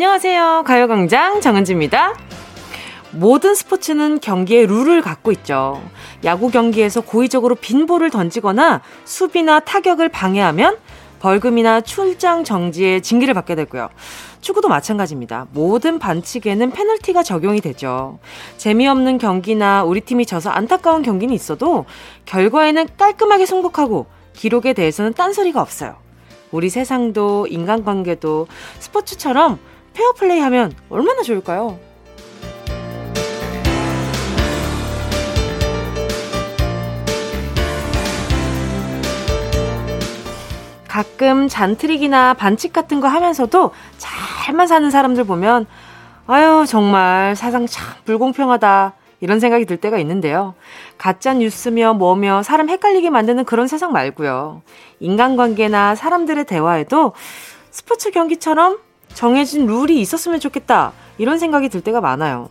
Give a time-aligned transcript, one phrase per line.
[0.00, 0.62] 안녕하세요.
[0.66, 2.14] 가요광장 정은지입니다.
[3.10, 5.82] 모든 스포츠는 경기의 룰을 갖고 있죠.
[6.24, 10.78] 야구 경기에서 고의적으로 빈볼을 던지거나 수비나 타격을 방해하면
[11.18, 13.90] 벌금이나 출장 정지의 징계를 받게 되고요.
[14.40, 15.48] 축구도 마찬가지입니다.
[15.52, 18.20] 모든 반칙에는 페널티가 적용이 되죠.
[18.56, 21.84] 재미없는 경기나 우리 팀이 져서 안타까운 경기는 있어도
[22.24, 25.96] 결과에는 깔끔하게 승복하고 기록에 대해서는 딴소리가 없어요.
[26.52, 28.46] 우리 세상도 인간관계도
[28.78, 29.58] 스포츠처럼
[29.94, 31.78] 페어플레이 하면 얼마나 좋을까요?
[40.88, 45.66] 가끔 잔트릭이나 반칙 같은 거 하면서도 잘만 사는 사람들 보면
[46.26, 50.54] 아유 정말 세상 참 불공평하다 이런 생각이 들 때가 있는데요.
[50.98, 54.62] 가짜 뉴스며 뭐며 사람 헷갈리게 만드는 그런 세상 말고요.
[54.98, 57.12] 인간관계나 사람들의 대화에도
[57.70, 58.78] 스포츠 경기처럼
[59.14, 60.92] 정해진 룰이 있었으면 좋겠다.
[61.18, 62.48] 이런 생각이 들 때가 많아요.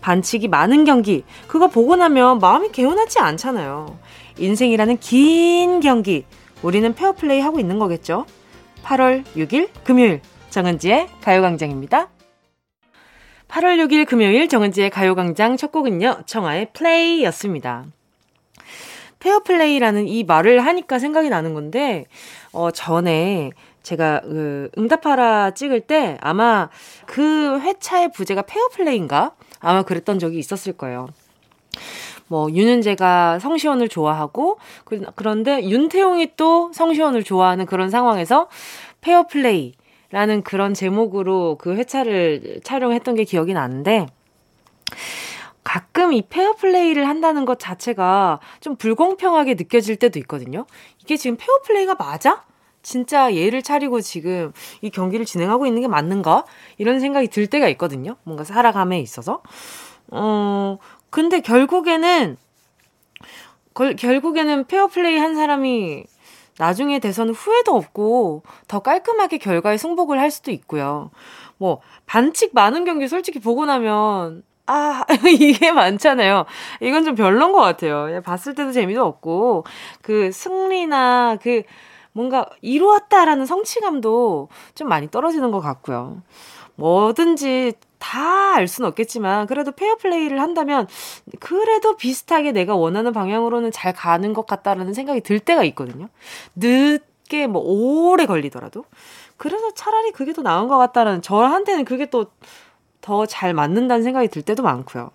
[0.00, 3.98] 반칙이 많은 경기, 그거 보고 나면 마음이 개운하지 않잖아요.
[4.38, 6.26] 인생이라는 긴 경기,
[6.62, 8.26] 우리는 페어플레이 하고 있는 거겠죠?
[8.84, 12.08] 8월 6일 금요일, 정은지의 가요광장입니다.
[13.48, 17.84] 8월 6일 금요일 정은지의 가요광장 첫 곡은요, 청하의 플레이 였습니다.
[19.20, 22.04] 페어플레이라는 이 말을 하니까 생각이 나는 건데,
[22.52, 23.52] 어, 전에
[23.84, 26.68] 제가 그 응답하라 찍을 때 아마
[27.06, 29.36] 그 회차의 부제가 페어플레이인가?
[29.60, 31.08] 아마 그랬던 적이 있었을 거예요.
[32.26, 38.48] 뭐 윤윤제가 성시원을 좋아하고 그, 그런데 윤태웅이 또 성시원을 좋아하는 그런 상황에서
[39.02, 39.74] 페어플레이
[40.10, 44.06] 라는 그런 제목으로 그 회차를 촬영했던 게 기억이 나는데
[45.62, 50.66] 가끔 이 페어플레이를 한다는 것 자체가 좀 불공평하게 느껴질 때도 있거든요.
[51.02, 52.44] 이게 지금 페어플레이가 맞아?
[52.84, 54.52] 진짜 예를 차리고 지금
[54.82, 56.44] 이 경기를 진행하고 있는 게 맞는가?
[56.78, 58.14] 이런 생각이 들 때가 있거든요.
[58.22, 59.42] 뭔가 살아감에 있어서.
[60.12, 60.78] 어,
[61.10, 62.36] 근데 결국에는,
[63.72, 66.04] 걸, 결국에는 페어플레이 한 사람이
[66.58, 71.10] 나중에 돼서는 후회도 없고 더 깔끔하게 결과에 승복을 할 수도 있고요.
[71.56, 76.46] 뭐, 반칙 많은 경기 솔직히 보고 나면 아, 이게 많잖아요.
[76.80, 78.22] 이건 좀 별론 것 같아요.
[78.22, 79.64] 봤을 때도 재미도 없고,
[80.00, 81.64] 그 승리나 그
[82.14, 86.22] 뭔가 이루었다라는 성취감도 좀 많이 떨어지는 것 같고요.
[86.76, 90.86] 뭐든지 다 알 수는 없겠지만 그래도 페어 플레이를 한다면
[91.40, 96.08] 그래도 비슷하게 내가 원하는 방향으로는 잘 가는 것 같다라는 생각이 들 때가 있거든요.
[96.54, 98.84] 늦게 뭐 오래 걸리더라도
[99.36, 102.26] 그래서 차라리 그게 더 나은 것 같다라는 저한테는 그게 또
[103.00, 105.10] 더 잘 맞는다는 생각이 들 때도 많고요.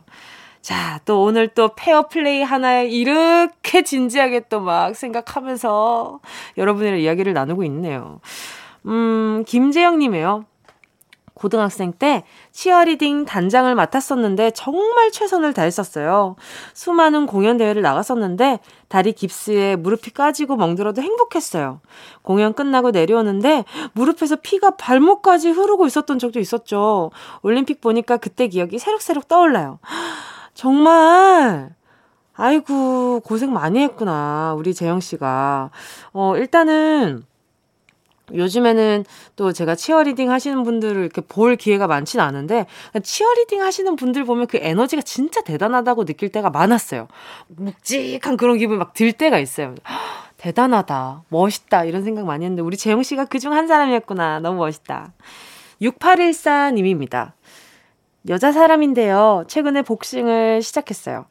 [0.62, 6.20] 자, 또 오늘 또 페어 플레이 하나에 이렇게 진지하게 또 막 생각하면서
[6.58, 8.20] 여러분이랑 이야기를 나누고 있네요.
[8.86, 10.46] 음, 김재영님이에요.
[11.34, 16.36] 고등학생 때 치어리딩 단장을 맡았었는데 정말 최선을 다했었어요.
[16.74, 18.60] 수많은 공연 대회를 나갔었는데
[18.90, 21.80] 다리 깁스에 무릎이 까지고 멍들어도 행복했어요.
[22.24, 27.12] 공연 끝나고 내려오는데 무릎에서 피가 발목까지 흐르고 있었던 적도 있었죠.
[27.42, 29.80] 올림픽 보니까 그때 기억이 새록새록 떠올라요.
[30.60, 31.74] 정말
[32.34, 35.70] 아이고 고생 많이 했구나 우리 재영 씨가
[36.12, 37.24] 어 일단은
[38.34, 39.06] 요즘에는
[39.38, 42.66] 또 제가 치어리딩 하시는 분들을 이렇게 볼 기회가 많진 않은데
[43.02, 47.08] 치어리딩 하시는 분들 보면 그 에너지가 진짜 대단하다고 느낄 때가 많았어요.
[47.48, 49.76] 묵직한 그런 기분 막 들 때가 있어요.
[50.36, 54.42] 대단하다, 멋있다 이런 생각 많이 했는데 우리 재영 씨가 그중 한 사람이었구나.
[54.42, 55.14] 너무 멋있다.
[55.82, 57.32] 6814님입니다.
[58.28, 59.46] 여자 사람인데요.
[59.48, 61.26] 최근에 복싱을 시작했어요.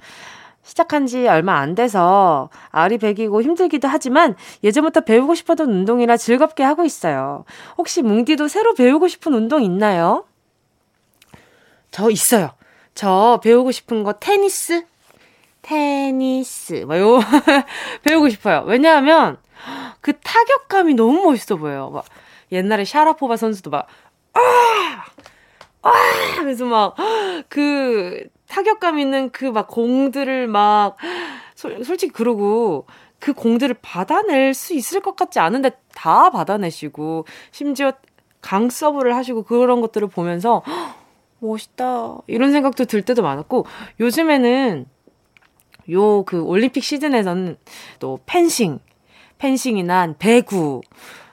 [0.62, 6.84] 시작한 지 얼마 안 돼서 알이 배기고 힘들기도 하지만 예전부터 배우고 싶었던 운동이라 즐겁게 하고
[6.84, 7.44] 있어요.
[7.78, 10.26] 혹시 뭉디도 새로 배우고 싶은 운동 있나요?
[11.90, 12.50] 저 있어요.
[12.94, 14.84] 저 배우고 싶은 거 테니스?
[15.62, 16.84] 테니스.
[16.86, 17.20] 뭐, 요,
[18.04, 18.64] 배우고 싶어요.
[18.66, 19.38] 왜냐하면
[20.00, 21.90] 그 타격감이 너무 멋있어 보여요.
[21.90, 22.04] 막
[22.52, 23.86] 옛날에 샤라포바 선수도 막,
[24.34, 25.04] 아!
[25.82, 25.92] 와!
[26.40, 26.94] 그래서 막,
[27.48, 30.96] 그, 타격감 있는 그 막 공들을 막,
[31.54, 32.86] 솔, 솔직히 그러고,
[33.18, 37.92] 그 공들을 받아낼 수 있을 것 같지 않은데 다 받아내시고, 심지어
[38.40, 40.62] 강 서브를 하시고 그런 것들을 보면서,
[41.40, 42.18] 멋있다.
[42.26, 43.66] 이런 생각도 들 때도 많았고,
[44.00, 44.86] 요즘에는
[45.90, 47.56] 요 그 올림픽 시즌에서는
[47.98, 48.78] 또 펜싱,
[49.38, 50.82] 펜싱이나 배구,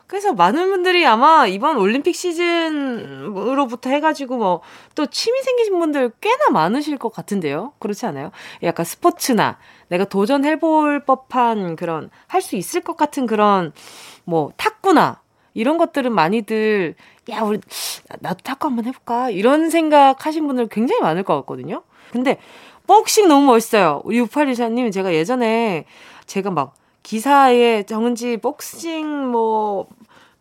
[0.07, 4.61] 그래서 많은 분들이 아마 이번 올림픽 시즌으로부터 해가지고 뭐
[4.95, 7.73] 또 취미 생기신 분들 꽤나 많으실 것 같은데요.
[7.79, 8.31] 그렇지 않아요?
[8.63, 9.57] 약간 스포츠나
[9.89, 13.73] 내가 도전해볼 법한 그런 할 수 있을 것 같은 그런
[14.23, 15.21] 뭐 탁구나
[15.53, 16.95] 이런 것들은 많이들,
[17.31, 17.59] 야, 우리,
[18.19, 19.29] 나도 탁구 한번 해볼까?
[19.29, 21.83] 이런 생각 하신 분들 굉장히 많을 것 같거든요.
[22.11, 22.37] 근데,
[22.87, 24.01] 복싱 너무 멋있어요.
[24.03, 25.85] 우리 6814님, 제가 예전에,
[26.25, 26.75] 제가 막,
[27.05, 29.87] 기사에 정은지 복싱 뭐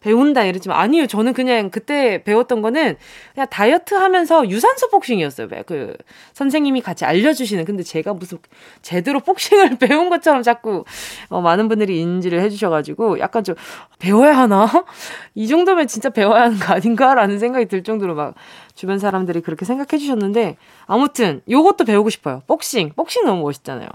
[0.01, 1.07] 배운다 이러지만 아니요.
[1.07, 2.97] 저는 그냥 그때 배웠던 거는
[3.35, 5.49] 그냥 다이어트 하면서 유산소 복싱이었어요.
[5.67, 5.95] 그
[6.33, 7.67] 선생님이 같이 알려주시는.
[7.67, 8.39] 근데 제가 무슨
[8.81, 10.85] 제대로 복싱을 배운 것처럼 자꾸
[11.29, 13.57] 어, 많은 분들이 인지를 해주셔가지고 약간 좀
[13.99, 14.67] 배워야 하나?
[15.35, 18.35] 이 정도면 진짜 배워야 하는 거 아닌가라는 생각이 들 정도로 막
[18.75, 20.57] 주변 사람들이 그렇게 생각해 주셨는데
[20.87, 22.43] 아무튼 요것도 배우고 싶어요.
[22.47, 22.93] 복싱.
[22.97, 23.89] 복싱 너무 멋있잖아요.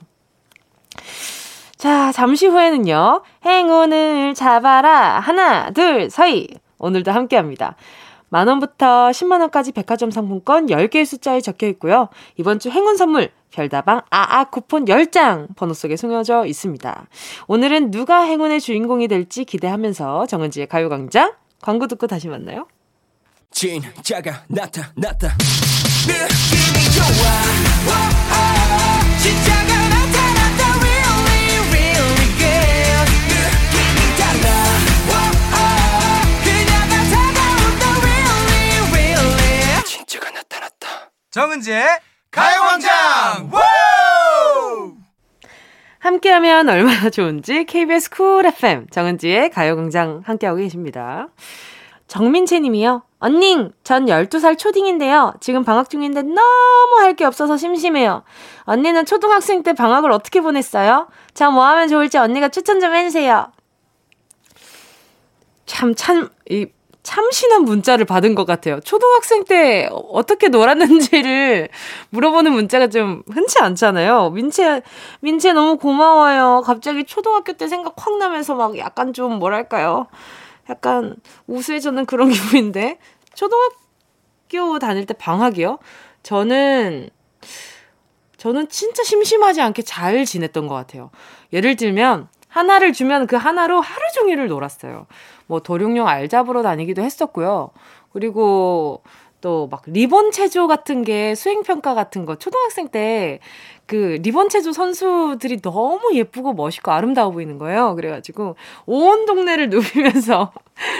[1.79, 3.23] 자, 잠시 후에는요.
[3.45, 5.21] 행운을 잡아라.
[5.21, 6.49] 하나, 둘, 서희.
[6.77, 7.77] 오늘도 함께 합니다.
[8.27, 12.09] 만원부터 10만원까지 백화점 상품권 10개의 숫자에 적혀 있고요.
[12.35, 17.07] 이번 주 행운 선물, 별다방 아아 쿠폰 10장 번호 속에 숨겨져 있습니다.
[17.47, 22.67] 오늘은 누가 행운의 주인공이 될지 기대하면서 정은지의 가요광장 광고 듣고 다시 만나요.
[23.51, 25.29] 진짜가 나타났다.
[26.07, 27.29] 느낌이 좋아.
[27.87, 29.58] 오, 오, 진짜
[41.31, 41.85] 정은지의
[42.31, 43.51] 가요광장
[45.99, 51.27] 함께하면 얼마나 좋은지 KBS 쿨 FM 정은지의 가요광장 함께하고 계십니다.
[52.07, 53.03] 정민채 님이요.
[53.19, 55.33] 언닝, 전 12살 초딩인데요.
[55.41, 58.23] 지금 방학 중인데 너무 할 게 없어서 심심해요.
[58.63, 61.09] 언니는 초등학생 때 방학을 어떻게 보냈어요?
[61.35, 63.51] 저뭐 하면 좋을지 언니가 추천 좀 해주세요.
[65.67, 66.67] 참, 참, 이,
[67.09, 68.79] 참신한 문자를 받은 것 같아요.
[68.81, 71.69] 초등학생 때 어떻게 놀았는지를
[72.11, 74.29] 물어보는 문자가 좀 흔치 않잖아요.
[74.29, 74.83] 민채,
[75.19, 76.61] 민채 너무 고마워요.
[76.63, 80.05] 갑자기 초등학교 때 생각 확 나면서 막 약간 좀 뭐랄까요.
[80.69, 81.15] 약간
[81.47, 82.99] 우수해졌는 그런 기분인데.
[83.33, 85.79] 초등학교 다닐 때 방학이요?
[86.21, 87.09] 저는,
[88.37, 91.09] 저는 진짜 심심하지 않게 잘 지냈던 것 같아요.
[91.53, 95.05] 예를 들면, 하나를 주면 그 하나로 하루 종일을 놀았어요.
[95.47, 97.71] 뭐 도룡뇽 알 잡으러 다니기도 했었고요.
[98.11, 99.01] 그리고
[99.41, 103.39] 또 막 리본 체조 같은 게 수행 평가 같은 거 초등학생 때
[103.89, 107.95] 그 리본 체조 선수들이 너무 예쁘고 멋있고 아름다워 보이는 거예요.
[107.95, 108.55] 그래가지고
[108.85, 110.51] 온 동네를 누비면서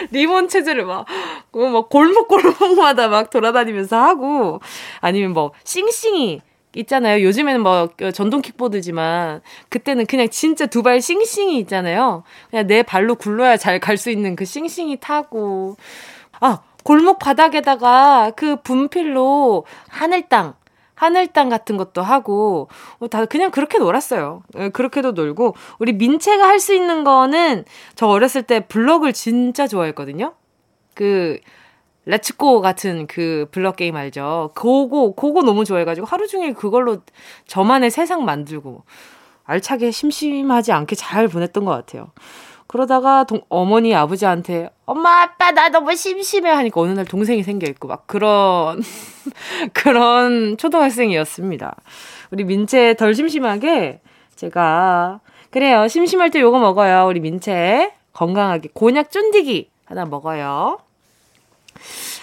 [0.10, 1.06] 리본 체조를 막,
[1.54, 4.60] 막 골목골목마다 막 돌아다니면서 하고
[5.02, 6.42] 아니면 뭐 싱싱이
[6.76, 7.24] 있잖아요.
[7.26, 12.24] 요즘에는 뭐그 전동 킥보드지만 그때는 그냥 진짜 두 발 씽씽이 있잖아요.
[12.50, 15.76] 그냥 내 발로 굴러야 잘 갈 수 있는 그 씽씽이 타고
[16.40, 20.54] 아 골목 바닥에다가 그 분필로 하늘 땅
[20.96, 22.68] 하늘 땅 같은 것도 하고
[23.00, 24.44] 어, 다 그냥 그렇게 놀았어요.
[24.58, 27.66] 예, 그렇게도 놀고 우리 민채가 할 수 있는 거는
[27.96, 30.34] 저 어렸을 때 블럭을 진짜 좋아했거든요.
[30.94, 31.40] 그
[32.06, 34.52] 레고 같은 그 블럭 게임 알죠?
[34.56, 37.00] 그거, 그거 너무 좋아해가지고 하루 종일 그걸로
[37.48, 38.84] 저만의 세상 만들고
[39.44, 42.12] 알차게 심심하지 않게 잘 보냈던 것 같아요.
[42.68, 47.88] 그러다가 동, 어머니 아버지한테 엄마 아빠 나 너무 심심해 하니까 어느 날 동생이 생겨 있고
[47.88, 48.80] 막 그런
[49.74, 51.76] 그런 초등학생이었습니다.
[52.30, 54.02] 우리 민채 덜 심심하게
[54.36, 60.78] 제가 그래요 심심할 때 요거 먹어요 우리 민채 건강하게 곤약 쫀디기 하나 먹어요.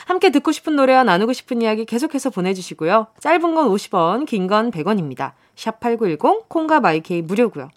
[0.07, 3.09] 함께 듣고 싶은 노래와 나누고 싶은 이야기 계속해서 보내주시고요.
[3.21, 5.33] 짧은 건 50원, 긴 건 100원입니다.
[5.57, 7.71] 샵8910, 콩과 마이케이 무료고요.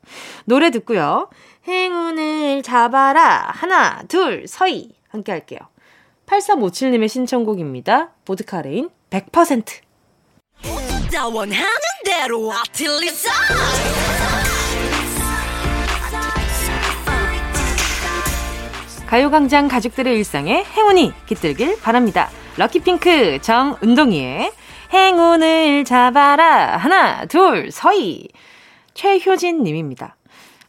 [0.46, 1.30] 노래 듣고요.
[1.68, 3.52] 행운을 잡아라.
[3.54, 4.92] 하나, 둘, 서희.
[5.10, 5.60] 함께 할게요.
[6.28, 8.10] 8357님의 신청곡입니다.
[8.26, 9.66] 보드카레인 100%.
[19.10, 22.30] 가요광장 가족들의 일상에 행운이 깃들길 바랍니다.
[22.58, 24.52] 럭키핑크 정은동이의
[24.94, 26.78] 행운을 잡아라.
[26.78, 28.28] 하나, 둘, 서희.
[28.94, 30.16] 최효진 님입니다.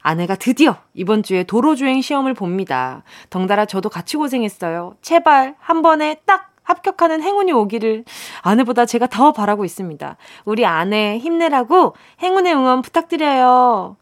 [0.00, 3.02] 아내가 드디어 이번 주에 도로주행 시험을 봅니다.
[3.28, 4.96] 덩달아 저도 같이 고생했어요.
[5.02, 8.06] 제발 한 번에 딱 합격하는 행운이 오기를
[8.40, 10.16] 아내보다 제가 더 바라고 있습니다.
[10.46, 13.96] 우리 아내 힘내라고 행운의 응원 부탁드려요.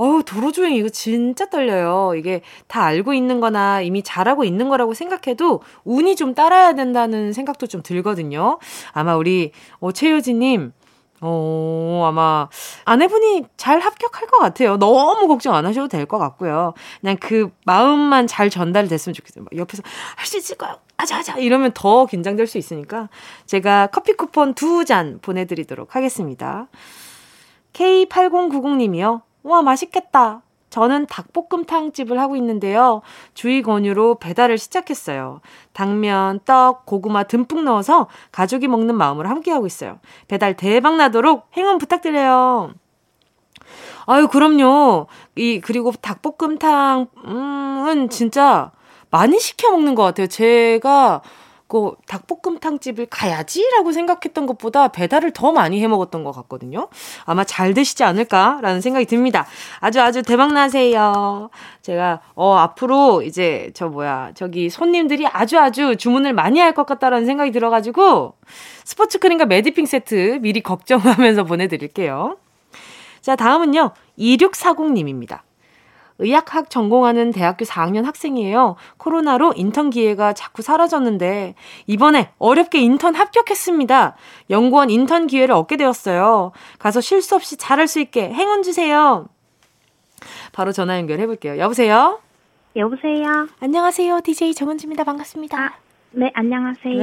[0.00, 2.14] 어우, 도로주행 이거 진짜 떨려요.
[2.16, 7.66] 이게 다 알고 있는 거나 이미 잘하고 있는 거라고 생각해도 운이 좀 따라야 된다는 생각도
[7.66, 8.58] 좀 들거든요.
[8.92, 10.72] 아마 우리, 어, 최효진님,
[11.20, 12.48] 어, 아마
[12.86, 14.78] 아내분이 잘 합격할 것 같아요.
[14.78, 16.72] 너무 걱정 안 하셔도 될 것 같고요.
[17.02, 19.44] 그냥 그 마음만 잘 전달됐으면 좋겠어요.
[19.54, 19.82] 옆에서
[20.16, 21.36] 할 수 있을 거요 아자, 아자.
[21.36, 23.10] 이러면 더 긴장될 수 있으니까
[23.44, 26.68] 제가 커피 쿠폰 두 잔 보내드리도록 하겠습니다.
[27.74, 29.20] K8090님이요.
[29.42, 30.42] 와, 맛있겠다.
[30.70, 33.02] 저는 닭볶음탕집을 하고 있는데요.
[33.34, 35.40] 주의 권유로 배달을 시작했어요.
[35.72, 39.98] 당면, 떡, 고구마 듬뿍 넣어서 가족이 먹는 마음으로 함께하고 있어요.
[40.28, 42.72] 배달 대박 나도록 행운 부탁드려요.
[44.06, 45.08] 아유, 그럼요.
[45.34, 47.08] 이, 그리고 닭볶음탕은
[48.10, 48.70] 진짜
[49.10, 50.28] 많이 시켜 먹는 것 같아요.
[50.28, 51.20] 제가
[51.70, 56.88] 그 닭볶음탕 집을 가야지라고 생각했던 것보다 배달을 더 많이 해 먹었던 것 같거든요.
[57.24, 59.46] 아마 잘 되시지 않을까라는 생각이 듭니다.
[59.78, 61.48] 아주 아주 대박 나세요.
[61.80, 67.26] 제가 어 앞으로 이제 저 뭐야 저기 손님들이 아주 아주 주문을 많이 할 것 같다라는
[67.26, 68.34] 생각이 들어가지고
[68.84, 72.36] 스포츠 크림과 매디핑 세트 미리 걱정하면서 보내드릴게요.
[73.20, 75.40] 자 다음은요 2640님입니다.
[76.20, 78.76] 의학학 전공하는 대학교 4학년 학생이에요.
[78.98, 81.54] 코로나로 인턴 기회가 자꾸 사라졌는데
[81.86, 84.16] 이번에 어렵게 인턴 합격했습니다.
[84.50, 86.52] 연구원 인턴 기회를 얻게 되었어요.
[86.78, 89.26] 가서 실수 없이 잘할 수 있게 행운 주세요.
[90.52, 91.58] 바로 전화 연결해 볼게요.
[91.58, 92.20] 여보세요?
[92.76, 93.48] 여보세요?
[93.60, 94.20] 안녕하세요.
[94.20, 95.04] DJ 정은지입니다.
[95.04, 95.58] 반갑습니다.
[95.58, 95.72] 아,
[96.12, 97.02] 네, 안녕하세요.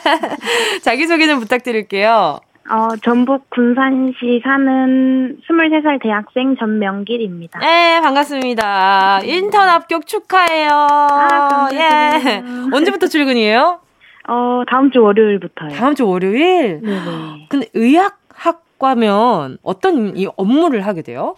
[0.82, 2.40] 자기소개 좀 부탁드릴게요.
[2.70, 7.60] 어, 전북 군산시 사는 23살 대학생 전명길입니다.
[7.60, 9.20] 네, 반갑습니다.
[9.24, 10.70] 인턴 합격 축하해요.
[10.70, 12.42] 아, 예.
[12.72, 13.80] 언제부터 출근이에요?
[14.28, 15.70] 어, 다음 주 월요일부터요.
[15.70, 16.82] 다음 주 월요일?
[16.82, 17.46] 네네.
[17.48, 21.36] 근데 의학학과면 어떤 이 업무를 하게 돼요?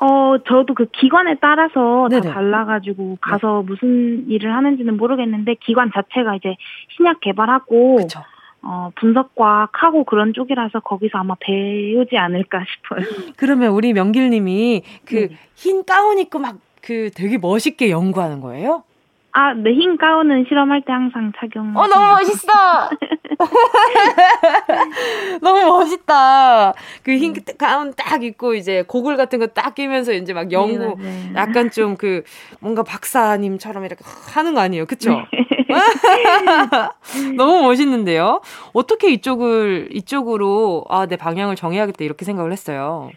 [0.00, 2.22] 어, 저도 그 기관에 따라서 네네.
[2.28, 3.72] 다 달라가지고 가서 네.
[3.72, 6.56] 무슨 일을 하는지는 모르겠는데 기관 자체가 이제
[6.96, 8.20] 신약 개발하고 그쵸.
[8.62, 13.32] 어, 분석과학하고 그런 쪽이라서 거기서 아마 배우지 않을까 싶어요.
[13.36, 15.82] 그러면 우리 명길님이 그흰 네.
[15.86, 18.82] 가운 입고 막 그 되게 멋있게 연구하는 거예요?
[19.32, 21.76] 아, 네, 흰 가운은 실험할 때 항상 착용.
[21.76, 22.48] 어, 너무 멋있어!
[25.40, 26.74] 너무 멋있다.
[27.02, 27.54] 그흰 네.
[27.56, 31.32] 가운 딱 입고 이제 고글 같은 거 딱 끼면서 이제 막 연구, 네, 네.
[31.36, 32.22] 약간 좀 그
[32.60, 34.02] 뭔가 박사님처럼 이렇게
[34.34, 34.86] 하는 거 아니에요?
[34.86, 35.10] 그쵸?
[35.10, 35.26] 네.
[37.36, 38.40] 너무 멋있는데요?
[38.72, 43.10] 어떻게 이쪽을, 이쪽으로, 아, 내 방향을 정해야겠다 이렇게 생각을 했어요?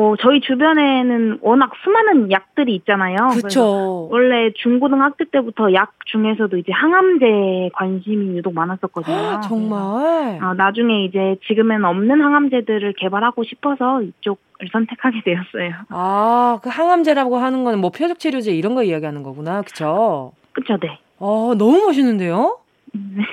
[0.00, 3.16] 어, 저희 주변에는 워낙 수많은 약들이 있잖아요.
[3.36, 4.08] 그렇죠.
[4.10, 9.14] 원래 중고등학교 때부터 약 중에서도 이제 항암제에 관심이 유독 많았었거든요.
[9.14, 10.42] 아, 정말.
[10.42, 15.72] 어, 나중에 이제 지금은 없는 항암제들을 개발하고 싶어서 이쪽을 선택하게 되었어요.
[15.90, 19.60] 아, 그 항암제라고 하는 거는 뭐 표적 치료제 이런 거 이야기하는 거구나.
[19.60, 20.32] 그쵸?
[20.52, 20.98] 그쵸, 네.
[21.18, 22.58] 어, 너무 멋있는데요?
[22.92, 23.24] 네.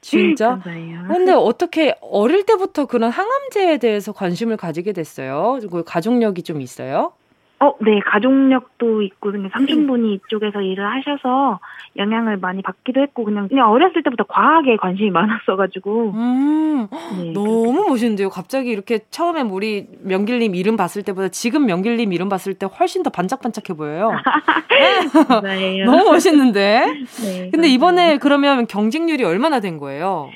[0.00, 0.60] 진짜?
[1.08, 5.56] 근데 어떻게 어릴 때부터 그런 항암제에 대해서 관심을 가지게 됐어요?
[5.60, 7.12] 그리고 가족력이 좀 있어요?
[7.58, 11.58] 어, 네, 가족력도 있고, 그냥 삼촌분이 이쪽에서 일을 하셔서
[11.98, 16.12] 영향을 많이 받기도 했고, 그냥, 그냥 어렸을 때부터 과학에 관심이 많았어가지고.
[16.14, 16.88] 음,
[17.18, 17.90] 네, 너무 그렇게.
[17.90, 18.30] 멋있는데요.
[18.30, 23.10] 갑자기 이렇게 처음에 우리 명길님 이름 봤을 때보다 지금 명길님 이름 봤을 때 훨씬 더
[23.10, 24.10] 반짝반짝해 보여요.
[25.42, 25.82] 네.
[25.84, 26.86] 너무 멋있는데?
[27.22, 30.30] 네, 근데 이번에 그러면 경쟁률이 얼마나 된 거예요?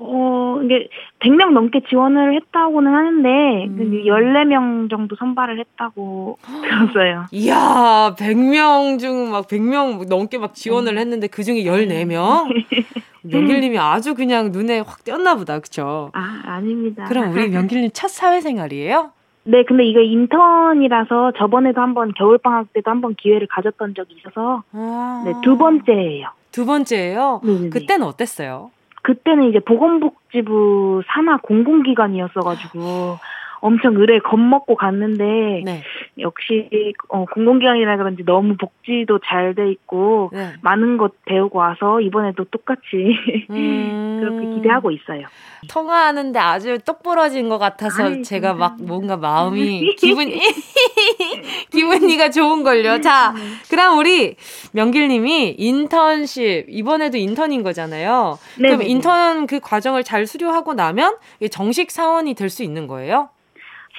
[0.00, 0.88] 어, 이게
[1.20, 3.28] 100명 넘게 지원을 했다고는 하는데
[3.66, 4.02] 음.
[4.06, 7.24] 14명 정도 선발을 했다고 들었어요.
[7.32, 10.98] 이야, 100명 중 막 100명 넘게 막 지원을 음.
[10.98, 12.46] 했는데 그중에 14명?
[13.22, 15.58] 명길님이 아주 그냥 눈에 확 띄었나 보다.
[15.58, 16.10] 그쵸?
[16.14, 17.04] 아, 아닙니다.
[17.04, 19.10] 그럼 우리 명길님 첫 사회생활이에요?
[19.44, 25.22] 네, 근데 이거 인턴이라서 저번에도 한번 겨울방학 때도 한번 기회를 가졌던 적이 있어서 아.
[25.26, 26.28] 네, 두 번째예요.
[26.52, 27.40] 두 번째예요?
[27.44, 27.68] 네네네.
[27.70, 28.70] 그때는 어땠어요?
[29.08, 33.18] 그때는 이제 보건복지부 산하 공공기관이었어가지고
[33.60, 35.82] 엄청 의뢰 겁먹고 갔는데 네.
[36.18, 36.68] 역시
[37.08, 40.52] 어, 공공기관이라 그런지 너무 복지도 잘 돼 있고 네.
[40.60, 43.16] 많은 것 배우고 와서 이번에도 똑같이
[43.50, 44.18] 음...
[44.20, 45.26] 그렇게 기대하고 있어요.
[45.68, 50.28] 통화하는데 아주 똑부러진 것 같아서 아이, 제가 막 뭔가 마음이 기분
[51.70, 53.00] 기분이가 좋은 걸요.
[53.00, 53.34] 자,
[53.70, 54.36] 그럼 우리
[54.72, 58.38] 명길님이 인턴십 이번에도 인턴인 거잖아요.
[58.58, 61.16] 네 그럼 인턴 그 과정을 잘 수료하고 나면
[61.50, 63.28] 정식 사원이 될 수 있는 거예요?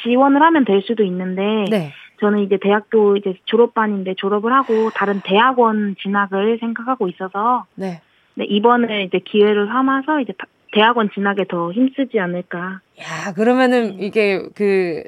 [0.03, 1.93] 지원을 하면 될 수도 있는데 네.
[2.19, 8.01] 저는 이제 대학교 이제 졸업반인데 졸업을 하고 다른 대학원 진학을 생각하고 있어서 네.
[8.35, 10.33] 네 이번에 이제 기회를 삼아서 이제
[10.71, 12.81] 대학원 진학에 더 힘쓰지 않을까.
[12.99, 15.03] 야, 그러면은 이게 그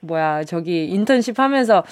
[0.00, 1.82] 뭐야 저기 인턴십 하면서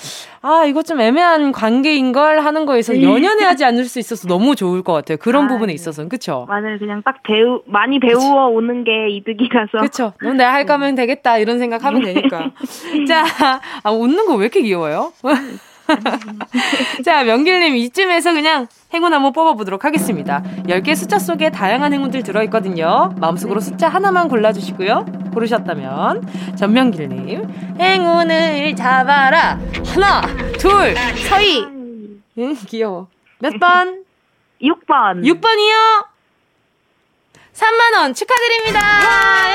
[0.43, 3.05] 아 이거 좀 애매한 관계인 걸 하는 거에 있어서 네.
[3.05, 5.17] 연연해 하지 않을 수 있어서 너무 좋을 것 같아요.
[5.19, 5.75] 그런 아, 부분에 네.
[5.75, 6.45] 있어서는 그쵸?
[6.49, 6.79] 맞아요.
[6.79, 8.49] 그냥 딱 배우 많이 배우어.
[8.49, 9.79] 오는 게 이득이라서.
[9.81, 10.13] 그쵸.
[10.23, 12.15] 너 내가 할 거면 되겠다 이런 생각하면 네.
[12.15, 12.51] 되니까.
[13.09, 13.25] 자,
[13.83, 15.13] 아, 웃는 거 왜 이렇게 귀여워요?
[17.05, 20.43] 자, 명길님 이쯤에서 그냥 행운 한번 뽑아보도록 하겠습니다.
[20.67, 23.15] 10개 숫자 속에 다양한 행운들 들어있거든요.
[23.19, 25.24] 마음속으로 숫자 하나만 골라주시고요.
[25.35, 29.59] 고르셨다면 전명길님 행운을 잡아라.
[29.87, 30.23] 하나
[30.59, 30.95] 둘
[31.29, 31.62] 서희.
[32.38, 33.09] 응 귀여워.
[33.41, 34.05] 몇 번?
[34.62, 35.23] 6번.
[35.23, 36.07] 6번이요?
[37.53, 38.81] 3만원 축하드립니다.
[39.50, 39.55] 예!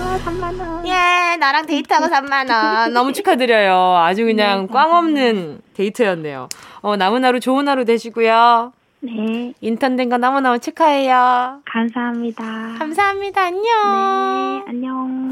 [0.00, 0.86] 와 3만원.
[0.86, 2.90] 예 나랑 데이트하고 3만원.
[2.92, 3.96] 너무 축하드려요.
[3.98, 6.48] 아주 그냥 네, 꽝 없는 데이트였네요.
[6.82, 9.54] 어 남은 하루 좋은 하루 되시고요 네.
[9.60, 11.62] 인턴 된 거 너무너무 축하해요.
[11.64, 12.74] 감사합니다.
[12.78, 13.42] 감사합니다.
[13.42, 13.62] 안녕.
[13.62, 15.30] 네, 안녕.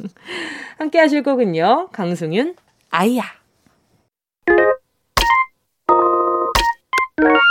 [0.78, 1.88] 함께 하실 곡은요.
[1.92, 2.54] 강승윤,
[2.90, 3.22] 아이야.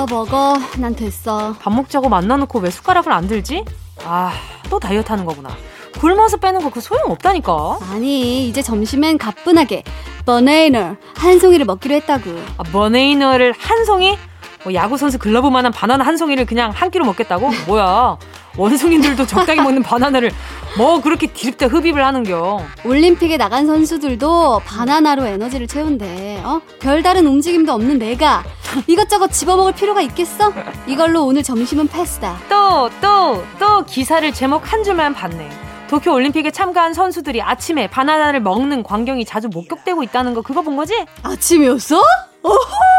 [0.00, 0.56] 너 먹어.
[0.78, 1.54] 난 됐어.
[1.60, 3.66] 밥 먹자고 만나놓고 왜 숟가락을 안 들지?
[4.02, 4.32] 아,
[4.70, 5.50] 또 다이어트 하는 거구나.
[5.98, 7.78] 굶어서 빼는 거 그 소용 없다니까.
[7.92, 9.82] 아니, 이제 점심엔 가뿐하게
[10.24, 12.30] 버네이너 한 송이를 먹기로 했다고.
[12.56, 14.16] 아, 버네이너를 한 송이?
[14.64, 17.50] 뭐 야구 선수 글러브만한 바나나 한 송이를 그냥 한 끼로 먹겠다고?
[17.66, 18.16] 뭐야?
[18.56, 20.30] 원숭이들도 적당히 먹는 바나나를
[20.78, 22.62] 뭐 그렇게 디립다 흡입을 하는겨.
[22.86, 26.40] 올림픽에 나간 선수들도 바나나로 에너지를 채운대.
[26.44, 26.62] 어?
[26.78, 28.42] 별다른 움직임도 없는 내가
[28.86, 30.52] 이것저것 집어먹을 필요가 있겠어?
[30.86, 32.38] 이걸로 오늘 점심은 패스다.
[32.48, 35.48] 또, 또, 또 기사를 제목 한 줄만 봤네.
[35.88, 40.94] 도쿄 올림픽에 참가한 선수들이 아침에 바나나를 먹는 광경이 자주 목격되고 있다는 거 그거 본 거지?
[41.22, 42.00] 아침이었어?
[42.42, 42.58] 오호,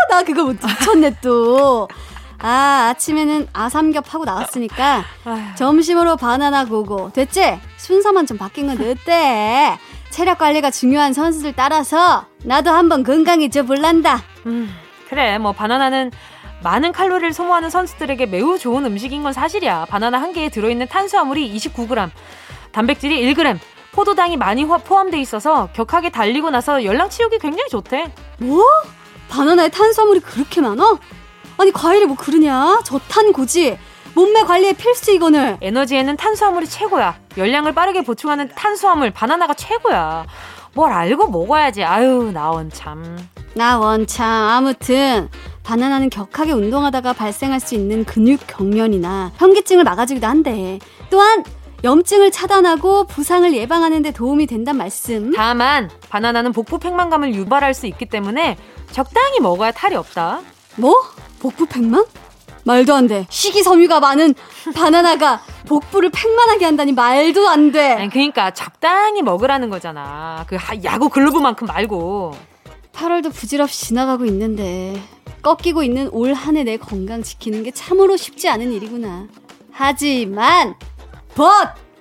[0.10, 1.88] 나 그거 못 미쳤네 또.
[2.40, 5.03] 아, 아침에는 아삼겹 하고 나왔으니까
[5.55, 7.12] 점심으로 바나나 고고.
[7.14, 7.60] 됐지?
[7.77, 9.77] 순서만 좀 바뀐 건데 어때?
[10.10, 14.22] 체력 관리가 중요한 선수들 따라서 나도 한번 건강해져 볼란다.
[14.48, 14.70] 음,
[15.12, 15.38] 그래.
[15.38, 16.10] 뭐 바나나는
[16.64, 19.88] 많은 칼로리를 소모하는 선수들에게 매우 좋은 음식인 건 사실이야.
[19.90, 22.10] 바나나 한 개에 들어있는 탄수화물이 29g,
[22.72, 23.60] 단백질이 1g,
[23.92, 28.10] 포도당이 많이 포함돼 있어서 격하게 달리고 나서 열량 치우기 굉장히 좋대.
[28.38, 28.64] 뭐?
[29.28, 30.98] 바나나에 탄수화물이 그렇게 많아?
[31.58, 32.80] 아니 과일이 뭐 그러냐?
[32.86, 33.78] 저탄 고지.
[34.16, 35.58] 몸매 관리에 필수 이거는.
[35.60, 37.20] 에너지에는 탄수화물이 최고야.
[37.36, 40.26] 열량을 빠르게 보충하는 탄수화물 바나나가 최고야.
[40.74, 41.84] 뭘 알고 먹어야지.
[41.84, 43.18] 아유 나 원참.
[43.53, 44.25] 나 원참.
[44.27, 45.29] 아무튼
[45.64, 51.44] 바나나는 격하게 운동하다가 발생할 수 있는 근육 경련이나 현기증을 막아주기도 한데 또한
[51.83, 55.31] 염증을 차단하고 부상을 예방하는 데 도움이 된단 말씀.
[55.33, 58.57] 다만 바나나는 복부 팽만감을 유발할 수 있기 때문에
[58.92, 60.42] 적당히 먹어야 탈이 없다.
[60.75, 60.96] 뭐?
[61.40, 62.05] 복부 팽만?
[62.64, 63.25] 말도 안 돼.
[63.29, 64.35] 식이섬유가 많은
[64.75, 67.94] 바나나가 복부를 팽만하게 한다니 말도 안 돼.
[67.94, 70.46] 아니, 그러니까 적당히 먹으라는 거잖아.
[70.48, 72.50] 그 야구 글로브만큼 말고.
[72.94, 75.00] 8월도 부질없이 지나가고 있는데
[75.42, 79.27] 꺾이고 있는 올 한 해 내 건강 지키는 게 참으로 쉽지 않은 일이구나.
[79.72, 80.75] 하지만
[81.36, 81.48] 벗!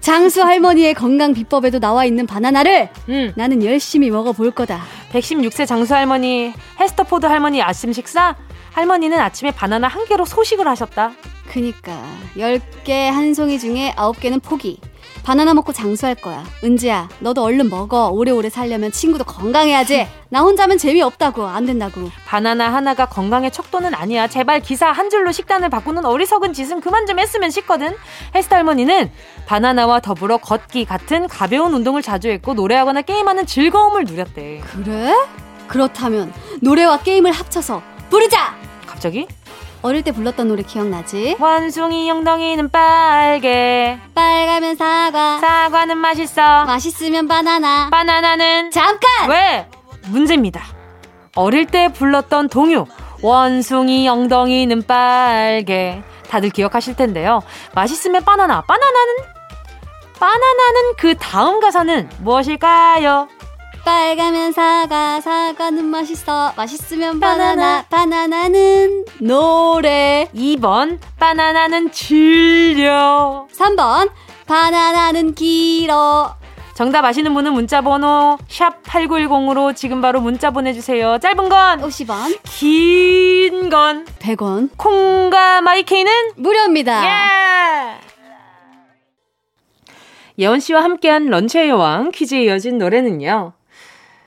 [0.01, 3.33] 장수 할머니의 건강 비법에도 나와 있는 바나나를 음.
[3.37, 4.83] 나는 열심히 먹어볼 거다.
[5.13, 8.35] 116세 장수 할머니, 헤스터포드 할머니 아침 식사
[8.73, 11.13] 할머니는 아침에 바나나 한 개로 소식을 하셨다.
[11.49, 12.03] 그니까
[12.37, 14.81] 10개 한 송이 중에 9개는 포기.
[15.23, 16.45] 바나나 먹고 장수할 거야.
[16.65, 18.09] 은지야, 너도 얼른 먹어.
[18.09, 20.09] 오래오래 살려면 친구도 건강해야지.
[20.29, 21.47] 나 혼자면 재미없다고.
[21.47, 22.11] 안 된다고.
[22.27, 24.27] 바나나 하나가 건강의 척도는 아니야.
[24.29, 27.95] 제발 기사 한 줄로 식단을 바꾸는 어리석은 짓은 그만 좀 했으면 싶거든.
[28.35, 29.11] 헬스타 할머니는
[29.47, 34.63] 바나나와 더불어 걷기 같은 가벼운 운동을 자주 했고 노래하거나 게임하는 즐거움을 누렸대.
[34.73, 35.15] 그래?
[35.69, 38.55] 그렇다면 노래와 게임을 합쳐서 부르자!
[38.87, 39.29] 갑자기?
[39.83, 41.37] 어릴 때 불렀던 노래 기억나지?
[41.41, 43.99] 원숭이 엉덩이는 빨개.
[44.15, 45.39] 빨가면 사과.
[45.39, 46.65] 사과는 맛있어.
[46.67, 47.89] 맛있으면 바나나.
[47.91, 48.71] 바나나는?
[48.71, 49.31] 잠깐!
[49.31, 49.67] 왜?
[50.09, 50.63] 문제입니다.
[51.35, 52.87] 어릴 때 불렀던 동요.
[53.23, 56.03] 원숭이 엉덩이는 빨개.
[56.29, 57.41] 다들 기억하실 텐데요.
[57.75, 58.61] 맛있으면 바나나.
[58.63, 59.15] 바나나는?
[60.19, 63.29] 바나나는 그 다음 가사는 무엇일까요?
[63.85, 66.53] 빨가면 사과, 사과는 맛있어.
[66.57, 70.29] 맛있으면 바나나, 바나나 는 노래.
[70.35, 73.47] 2번, 바나나는 질려.
[73.53, 74.11] 3번,
[74.47, 76.35] 바나나는 길어.
[76.75, 81.19] 정답 아시는 분은 문자 번호 샵 8910으로 지금 바로 문자 보내주세요.
[81.19, 87.05] 짧은 건 50원, 긴 건 100원, 콩과 마이케이는 무료입니다.
[87.05, 88.01] 예!
[90.39, 93.53] 예원 씨와 함께한 런치의 여왕 퀴즈에 이어진 노래는요.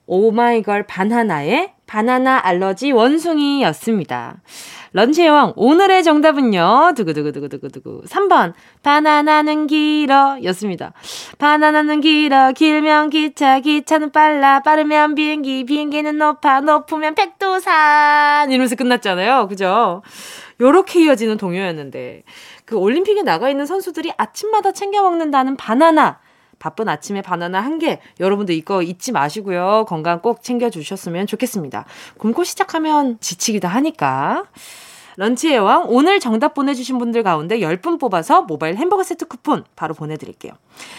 [0.06, 4.36] 오마이걸 바나나의 바나나 알러지 원숭이였습니다.
[4.92, 8.02] 런치의 왕, 오늘의 정답은요, 두구두구두구두구두구.
[8.06, 8.52] 3번,
[8.84, 10.92] 바나나는 길어 였습니다.
[11.38, 18.52] 바나나는 길어, 길면 기차, 기차는 빨라, 빠르면 비행기, 비행기는 높아, 높으면 백두산.
[18.52, 19.48] 이러면서 끝났잖아요.
[19.48, 20.02] 그죠?
[20.60, 22.22] 요렇게 이어지는 동요였는데,
[22.64, 26.20] 그 올림픽에 나가 있는 선수들이 아침마다 챙겨 먹는다는 바나나.
[26.58, 28.00] 바쁜 아침에 바나나 한 개.
[28.20, 29.84] 여러분들 이거 잊지 마시고요.
[29.88, 31.84] 건강 꼭 챙겨주셨으면 좋겠습니다.
[32.18, 34.44] 굶고 시작하면 지치기도 하니까.
[35.16, 40.52] 런치의 왕 오늘 정답 보내주신 분들 가운데 10분 뽑아서 모바일 햄버거 세트 쿠폰 바로 보내드릴게요.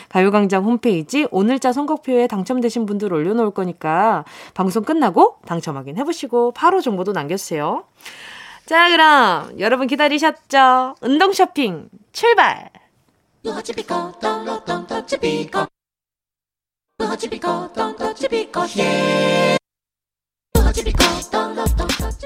[0.09, 7.11] 가요광장 홈페이지 오늘자 선곡표에 당첨되신 분들 올려놓을 거니까 방송 끝나고 당첨 확인 해보시고 바로 정보도
[7.11, 7.83] 남겨주세요.
[8.65, 10.95] 자 그럼 여러분 기다리셨죠?
[11.01, 12.69] 운동 쇼핑 출발!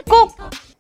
[0.10, 0.32] 꼭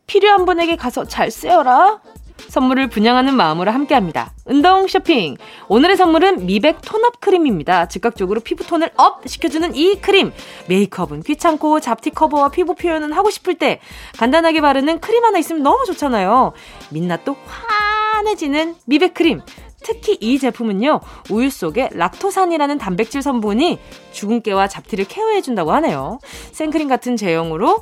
[0.07, 1.99] 필요한 분에게 가서 잘 쓰여라.
[2.47, 4.31] 선물을 분양하는 마음으로 함께합니다.
[4.45, 5.35] 은동 쇼핑.
[5.67, 7.89] 오늘의 선물은 미백 tone up 크림입니다.
[7.89, 10.31] 즉각적으로 피부 톤을 up 시켜주는 이 크림.
[10.69, 13.81] 메이크업은 귀찮고 잡티 커버와 피부 표현은 하고 싶을 때
[14.17, 16.53] 간단하게 바르는 크림 하나 있으면 너무 좋잖아요.
[16.91, 17.35] 민낯도
[18.13, 19.41] 환해지는 미백 크림.
[19.83, 20.99] 특히 이 제품은요,
[21.31, 23.79] 우유 속에 락토산이라는 단백질 성분이
[24.11, 26.19] 주근깨와 잡티를 케어해준다고 하네요.
[26.51, 27.79] 생크림 같은 제형으로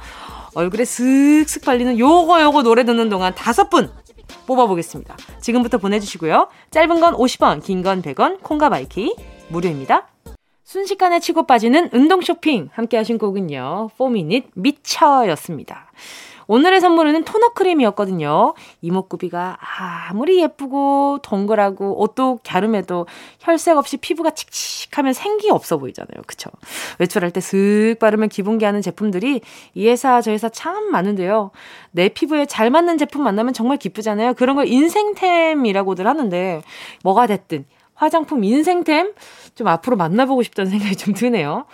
[0.54, 3.92] 얼굴에 슥슥 발리는 요거 요거 노래 듣는 동안 다섯 분
[4.46, 5.16] 뽑아보겠습니다.
[5.42, 6.48] 지금부터 보내주시고요.
[6.72, 9.16] 짧은 건 50원, 긴 건 100원, 콩과 마이K
[9.50, 10.08] 무료입니다.
[10.64, 13.90] 순식간에 치고 빠지는 은동 쇼핑 함께 하신 곡은요.
[13.98, 15.92] 4미닛 미쳐였습니다.
[16.48, 18.54] 오늘의 선물은 tone up 크림이었거든요.
[18.82, 19.58] 이목구비가
[20.10, 23.06] 아무리 예쁘고 동글하고 옷도 갸름해도
[23.40, 26.22] 혈색 없이 피부가 칙칙하면 생기 없어 보이잖아요.
[26.26, 26.50] 그쵸?
[27.00, 29.42] 외출할 때 슥 바르면 기분기 하는 제품들이
[29.74, 31.52] 이 회사 저 회사 참 많은데요.
[31.92, 34.34] 내 피부에 잘 맞는 제품 만나면 정말 기쁘잖아요.
[34.34, 36.62] 그런 걸 인생템이라고들 하는데
[37.04, 39.14] 뭐가 됐든 화장품 인생템
[39.56, 41.66] 좀 앞으로 만나보고 싶다는 생각이 좀 드네요.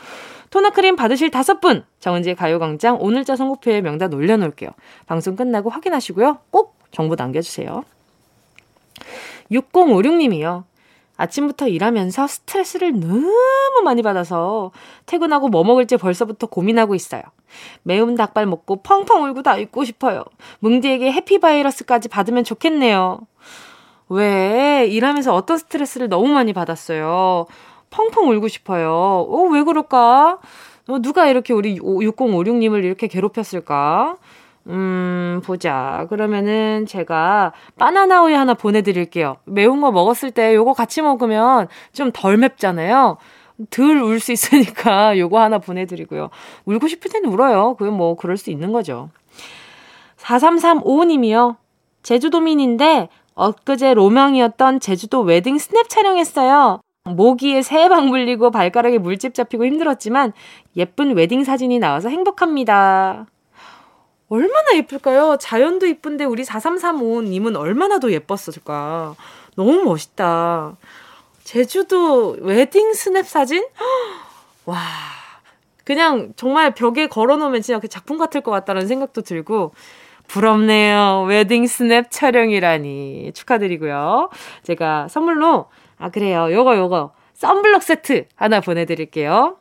[0.54, 4.70] 토너 크림 받으실 다섯 분 정은지의 가요광장 오늘자 선곡표에 명단 올려놓을게요.
[5.08, 6.42] 방송 끝나고 확인하시고요.
[6.52, 7.84] 꼭 정보 남겨주세요.
[9.52, 10.66] 6056님이요.
[11.18, 14.70] 아침부터 일하면서 스트레스를 너무 많이 받아서
[15.08, 17.24] 퇴근하고 뭐 먹을지 벌써부터 고민하고 있어요.
[17.82, 20.24] 매운 닭발 먹고 펑펑 울고 다 잊고 싶어요.
[20.60, 23.22] 뭉디에게 해피바이러스까지 받으면 좋겠네요.
[24.08, 24.86] 왜?
[24.88, 27.48] 일하면서 어떤 스트레스를 너무 많이 받았어요.
[27.94, 28.92] 펑펑 울고 싶어요.
[28.92, 30.40] 어, 왜 그럴까?
[30.90, 34.18] 어, 누가 이렇게 우리 6056님을 이렇게 괴롭혔을까?
[34.68, 36.08] 음, 보자.
[36.10, 39.38] 그러면은 제가 바나나 우유 하나 보내드릴게요.
[39.46, 43.18] 매운 거 먹었을 때 요거 같이 먹으면 좀 덜 맵잖아요.
[43.70, 46.30] 덜 울 수 있으니까 요거 하나 보내드리고요.
[46.66, 47.76] 울고 싶을 땐 울어요.
[47.78, 49.10] 그게 뭐 그럴 수 있는 거죠.
[50.18, 51.58] 4335님이요.
[52.02, 56.80] 제주도민인데 엊그제 로망이었던 제주도 웨딩 스냅 촬영했어요.
[57.06, 60.32] 모기에 세 방 물리고 발가락에 물집 잡히고 힘들었지만
[60.78, 63.26] 예쁜 웨딩 사진이 나와서 행복합니다.
[64.30, 65.38] 얼마나 예쁠까요?
[65.40, 69.16] 자연도 이쁜데 우리 4335님은 얼마나 더 예뻤을까.
[69.56, 70.78] 너무 멋있다.
[71.44, 73.66] 제주도 웨딩 스냅 사진?
[74.66, 74.80] 와.
[75.84, 79.74] 그냥 정말 벽에 걸어놓으면 진짜 그 작품 같을 것 같다는 생각도 들고,
[80.28, 81.26] 부럽네요.
[81.28, 83.34] 웨딩 스냅 촬영이라니.
[83.36, 84.30] 축하드리고요.
[84.64, 85.68] 제가 선물로
[86.04, 86.52] 아, 그래요.
[86.52, 87.14] 요거, 요거.
[87.34, 89.56] 썬블럭 세트 하나 보내드릴게요.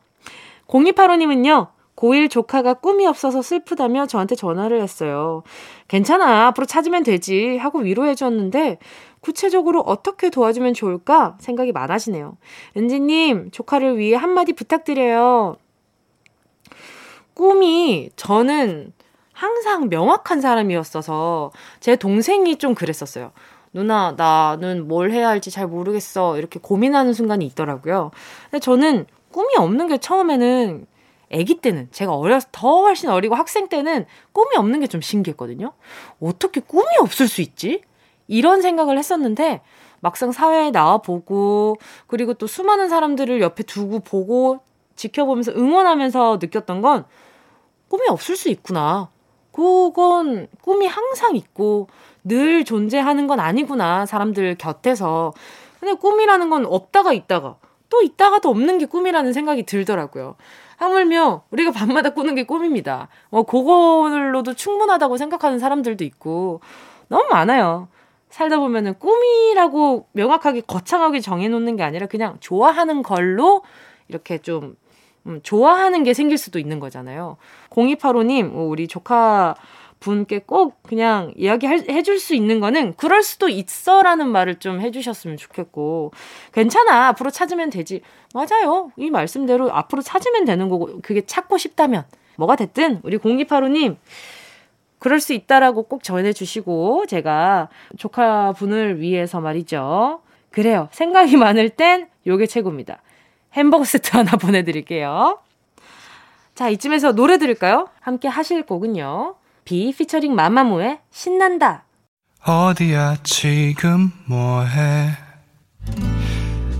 [0.67, 5.45] 0285님은요, 고1 조카가 꿈이 없어서 슬프다며 저한테 전화를 했어요.
[5.87, 6.49] 괜찮아.
[6.49, 7.59] 앞으로 찾으면 되지.
[7.59, 8.79] 하고 위로해줬는데,
[9.21, 12.37] 구체적으로 어떻게 도와주면 좋을까 생각이 많아지네요.
[12.77, 15.59] 은지님, 조카를 위해 한마디 부탁드려요.
[17.35, 18.93] 꿈이 저는
[19.33, 23.31] 항상 명확한 사람이었어서 제 동생이 좀 그랬었어요.
[23.73, 26.37] 누나, 나는 뭘 해야 할지 잘 모르겠어.
[26.39, 28.11] 이렇게 고민하는 순간이 있더라고요.
[28.51, 30.87] 근데 저는 꿈이 없는 게 처음에는
[31.35, 35.73] 아기 때는 제가 어려서 더 훨씬 어리고 학생 때는 꿈이 없는 게 좀 신기했거든요.
[36.21, 37.83] 어떻게 꿈이 없을 수 있지?
[38.29, 39.63] 이런 생각을 했었는데
[40.01, 44.61] 막상 사회에 나와 보고 그리고 또 수많은 사람들을 옆에 두고 보고
[44.97, 47.07] 지켜보면서 응원하면서 느꼈던 건
[47.89, 49.09] 꿈이 없을 수 있구나.
[49.53, 51.89] 그건 꿈이 항상 있고
[52.25, 54.07] 늘 존재하는 건 아니구나.
[54.07, 55.33] 사람들 곁에서.
[55.81, 57.57] 근데 꿈이라는 건 없다가 있다가
[57.89, 60.37] 또 있다가 도 없는 게 꿈이라는 생각이 들더라고요.
[60.77, 63.09] 하물며 우리가 밤마다 꾸는 게 꿈입니다.
[63.31, 66.61] 뭐 그걸로도 충분하다고 생각하는 사람들도 있고
[67.09, 67.89] 너무 많아요.
[68.31, 73.63] 살다 보면은 꿈이라고 명확하게 거창하게 정해놓는 게 아니라 그냥 좋아하는 걸로
[74.09, 74.77] 이렇게 좀
[75.27, 77.37] 음, 좋아하는 게 생길 수도 있는 거잖아요.
[77.71, 79.55] 0285님, 우리 조카
[80.03, 85.37] 분께 꼭 그냥 이야기 해줄 수 있는 거는 그럴 수도 있어 라는 말을 좀 해주셨으면
[85.37, 86.13] 좋겠고
[86.53, 88.03] 괜찮아 앞으로 찾으면 되지.
[88.35, 88.91] 맞아요.
[88.97, 92.05] 이 말씀대로 앞으로 찾으면 되는 거고 그게 찾고 싶다면.
[92.37, 93.97] 뭐가 됐든 우리 0285님
[94.99, 100.23] 그럴 수 있다라고 꼭 전해주시고 제가 조카분을 위해서 말이죠.
[100.51, 100.89] 그래요.
[100.93, 103.01] 생각이 많을 땐 요게 최고입니다.
[103.53, 105.39] 햄버거 세트 하나 보내드릴게요.
[106.55, 107.89] 자 이쯤에서 노래 들을까요?
[108.01, 109.37] 함께 하실 곡은요
[109.73, 111.85] 비 피처링 마마무의 신난다.
[112.45, 115.13] 어디야 지금 뭐해?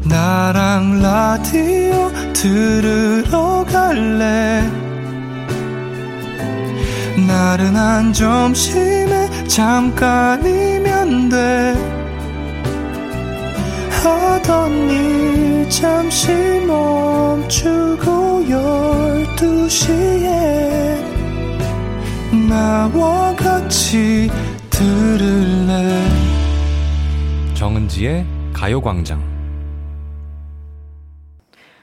[0.05, 4.61] 나랑 라디오 들으러 갈래?
[7.27, 11.75] 나른한 점심에 잠깐이면 돼.
[14.03, 16.31] 하던 일 잠시
[16.67, 21.12] 멈추고 열두 시에
[22.53, 24.29] 나와 같이
[24.69, 26.05] 들을래
[27.55, 29.23] 정은지의 가요광장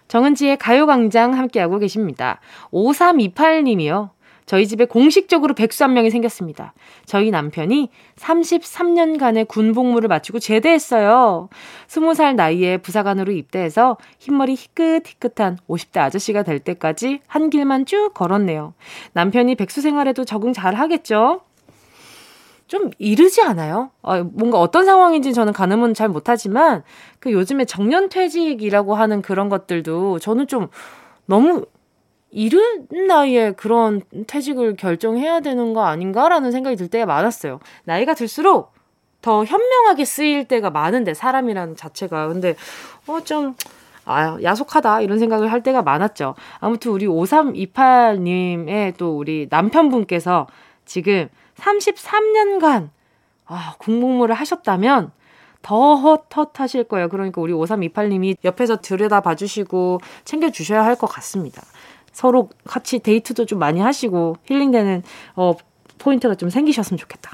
[0.07, 2.39] 정은지의 가요광장 함께하고 계십니다.
[2.71, 4.09] 5328님이요.
[4.49, 6.73] 저희 집에 공식적으로 백수 한 명이 생겼습니다.
[7.05, 11.49] 저희 남편이 33년간의 군 복무를 마치고 제대했어요.
[11.87, 18.73] 20살 나이에 부사관으로 입대해서 흰머리 희끗희끗한 50대 아저씨가 될 때까지 한 길만 쭉 걸었네요.
[19.13, 21.41] 남편이 백수 생활에도 적응 잘 하겠죠?
[22.65, 23.91] 좀 이르지 않아요?
[24.01, 26.81] 어, 뭔가 어떤 상황인지 저는 가늠은 잘 못하지만
[27.19, 30.69] 그 요즘에 정년퇴직이라고 하는 그런 것들도 저는 좀
[31.27, 31.67] 너무
[32.31, 37.59] 이른 나이에 그런 퇴직을 결정해야 되는 거 아닌가라는 생각이 들 때가 많았어요.
[37.85, 38.73] 나이가 들수록
[39.21, 42.55] 더 현명하게 쓰일 때가 많은데 사람이라는 자체가 근데
[43.07, 43.55] 어좀
[44.05, 46.35] 아, 야속하다 이런 생각을 할 때가 많았죠.
[46.59, 50.47] 아무튼 우리 5328 님의 또 우리 남편분께서
[50.85, 52.89] 지금 33년간
[53.45, 55.11] 아, 근무를 하셨다면
[55.61, 57.09] 더 헛헛하실 거예요.
[57.09, 61.61] 그러니까 우리 5328님이 옆에서 들여다 봐 주시고 챙겨 주셔야 할 것 같습니다.
[62.11, 65.03] 서로 같이 데이트도 좀 많이 하시고 힐링되는
[65.35, 65.55] 어,
[65.97, 67.31] 포인트가 좀 생기셨으면 좋겠다.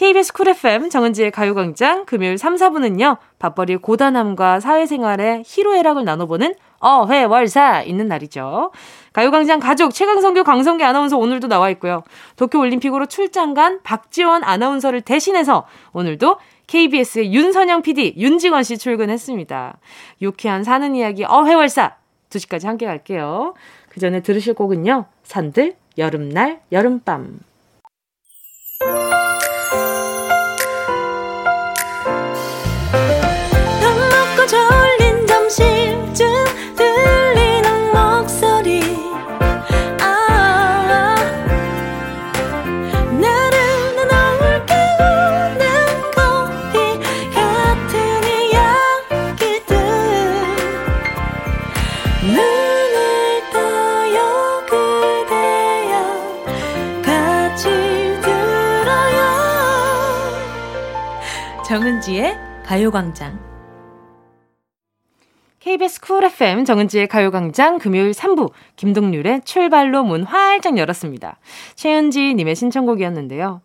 [0.00, 3.18] KBS 쿨 FM 정은지의 가요광장 금요일 3, 4부는요.
[3.38, 8.72] 밥벌이의 고단함과 사회생활의 희로애락을 나눠보는 어회월사 있는 날이죠.
[9.12, 12.02] 가요광장 가족 최강성규 강성기 아나운서 오늘도 나와 있고요.
[12.36, 19.76] 도쿄올림픽으로 출장 간 박지원 아나운서를 대신해서 오늘도 KBS의 윤선영 PD, 윤지원 씨 출근했습니다.
[20.22, 21.99] 유쾌한 사는 이야기 어회월사
[22.30, 23.54] 2시까지 함께 갈게요.
[23.88, 25.06] 그 전에 들으실 곡은요.
[25.24, 27.40] 산들, 여름날, 여름밤.
[62.70, 63.36] 가요광장.
[65.58, 71.38] KBS 쿨 FM 정은지의 가요광장 금요일 3부 김동률의 출발로 문 활짝 열었습니다.
[71.74, 73.60] 최은지님의 신청곡이었는데요.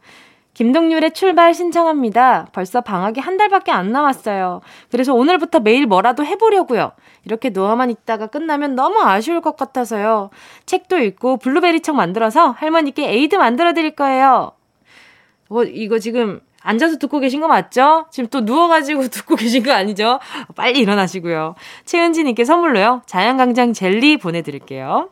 [0.56, 2.48] 김동률의 출발 신청합니다.
[2.52, 4.62] 벌써 방학이 한 달밖에 안 남았어요.
[4.90, 6.92] 그래서 오늘부터 매일 뭐라도 해보려고요.
[7.26, 10.32] 이렇게 누워만 있다가 끝나면 너무 아쉬울 것 같아서요.
[10.66, 14.54] 책도 읽고 블루베리 청 만들어서 할머니께 에이드 만들어 드릴 거예요.
[15.50, 18.08] 어, 이거 지금 앉아서 듣고 계신 거 맞죠?
[18.12, 20.20] 지금 또 누워가지고 듣고 계신 거 아니죠?
[20.56, 21.56] 빨리 일어나시고요.
[21.86, 23.04] 최은지님께 선물로요.
[23.06, 25.10] 자양강장 젤리 보내드릴게요.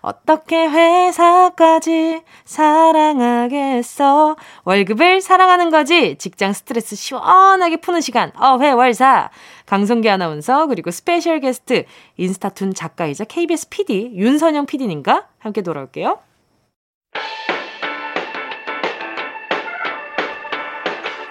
[0.00, 4.36] 어떻게 회사까지 사랑하겠어?
[4.64, 6.16] 월급을 사랑하는 거지.
[6.18, 8.30] 직장 스트레스 시원하게 푸는 시간.
[8.38, 9.30] 어회월사.
[9.64, 11.84] 강성규 아나운서 그리고 스페셜 게스트
[12.18, 16.18] 인스타툰 작가이자 KBS PD 윤선영 PD님과 함께 돌아올게요.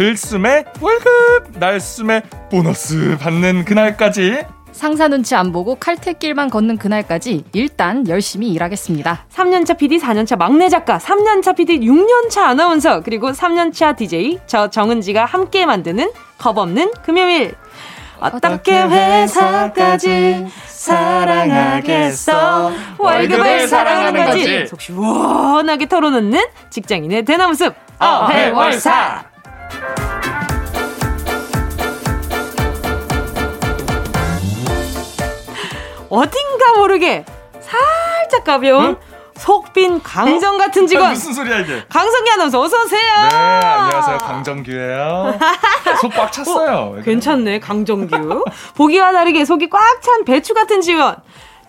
[0.00, 4.38] 들숨에 월급, 날숨에 보너스 받는 그날까지.
[4.72, 9.26] 상사 눈치 안 보고 칼퇴길만 걷는 그날까지 일단 열심히 일하겠습니다.
[9.30, 15.66] 3년차 PD, 4년차 막내 작가, 3년차 PD, 6년차 아나운서, 그리고 3년차 DJ, 저 정은지가 함께
[15.66, 17.54] 만드는 겁없는 금요일.
[18.20, 22.72] 어떻게 회사까지 사랑하겠어?
[22.96, 24.66] 월급을 사랑하는 거지.
[24.66, 27.74] 속 시원하게 털어놓는 직장인의 대나무숲.
[27.98, 29.29] 어회월사
[36.08, 37.24] 어딘가 모르게
[37.60, 38.96] 살짝 가벼운 응?
[39.36, 41.06] 속빈 강정 같은 직원.
[41.06, 41.82] 아, 무슨 소리야 이게?
[41.88, 43.00] 강성기 아나운서 어서 오세요.
[43.30, 44.18] 네, 안녕하세요.
[44.18, 45.38] 강정규예요.
[46.00, 46.96] 속 꽉 찼어요.
[46.98, 48.44] 어, 괜찮네, 강정규.
[48.76, 51.16] 보기와 다르게 속이 꽉 찬 배추 같은 직원.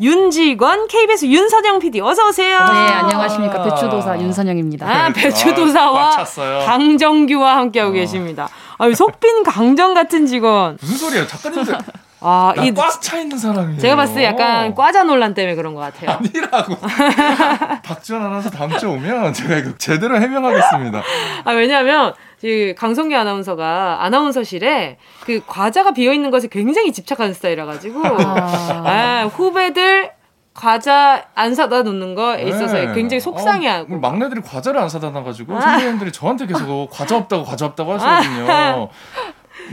[0.01, 2.57] 윤지건 KBS 윤선영 PD 어서 오세요.
[2.57, 3.63] 네, 안녕하십니까.
[3.63, 4.87] 배추도사 윤선영입니다.
[4.87, 5.13] 아, 네.
[5.13, 7.93] 배추도사와 아, 강정규와 함께하고 어.
[7.93, 8.49] 계십니다.
[8.79, 10.77] 아, 속빈 강정 같은 직원.
[10.81, 11.27] 무슨 소리예요?
[11.27, 11.77] 작가님들
[12.23, 13.79] 아, 이 꽉차 있는 사람이에요.
[13.79, 16.17] 제가 봤을 때 약간 과자 논란 때문에 그런 것 같아요.
[16.17, 16.77] 아니라고.
[17.83, 21.01] 박지원 아나운서 다음 주에 오면 제가 이거 제대로 해명하겠습니다.
[21.45, 28.01] 아, 왜냐하면 그 강성기 아나운서가 아나운서실에 그 과자가 비어 있는 것에 굉장히 집착하는 스타일이라 가지고
[28.03, 28.83] 아.
[28.85, 30.11] 아, 후배들
[30.53, 32.93] 과자 안 사다 놓는 거에 있어서 네.
[32.93, 35.61] 굉장히 속상해하고 어, 막내들이 과자를 안 사다 놔가지고 아.
[35.61, 38.51] 선배님들이 저한테 계속 과자 없다고 과자 없다고 하시거든요.
[38.51, 38.87] 아.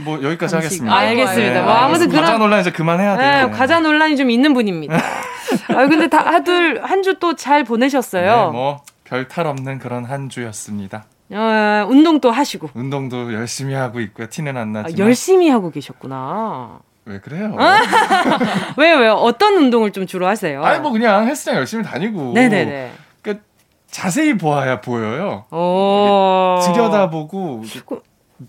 [0.05, 0.93] 뭐 여기까지 하겠습니다.
[0.95, 1.53] 아, 알겠습니다.
[1.53, 3.47] 네, 뭐 아무튼 그런 과자 논란 이제 그만해야 돼요.
[3.47, 4.95] 네, 과자 논란이 좀 있는 분입니다.
[5.69, 8.45] 아 근데 다들 한 주 또 잘 보내셨어요.
[8.45, 11.05] 네, 뭐 별 탈 없는 그런 한 주였습니다.
[11.31, 12.69] 어, 운동 도 하시고.
[12.73, 14.27] 운동도 열심히 하고 있고요.
[14.29, 15.01] 티는 안 나지만.
[15.01, 16.79] 아, 열심히 하고 계셨구나.
[17.05, 17.55] 왜 그래요?
[18.77, 19.13] 왜요, 왜요?
[19.13, 20.63] 어떤 운동을 좀 주로 하세요?
[20.63, 22.33] 아니, 뭐 그냥 헬스장 열심히 다니고.
[22.33, 22.91] 네네네.
[23.21, 23.41] 그
[23.89, 25.45] 자세히 보아야 보여요.
[25.51, 26.59] 오.
[26.65, 27.63] 들여다보고.
[27.85, 28.01] 그,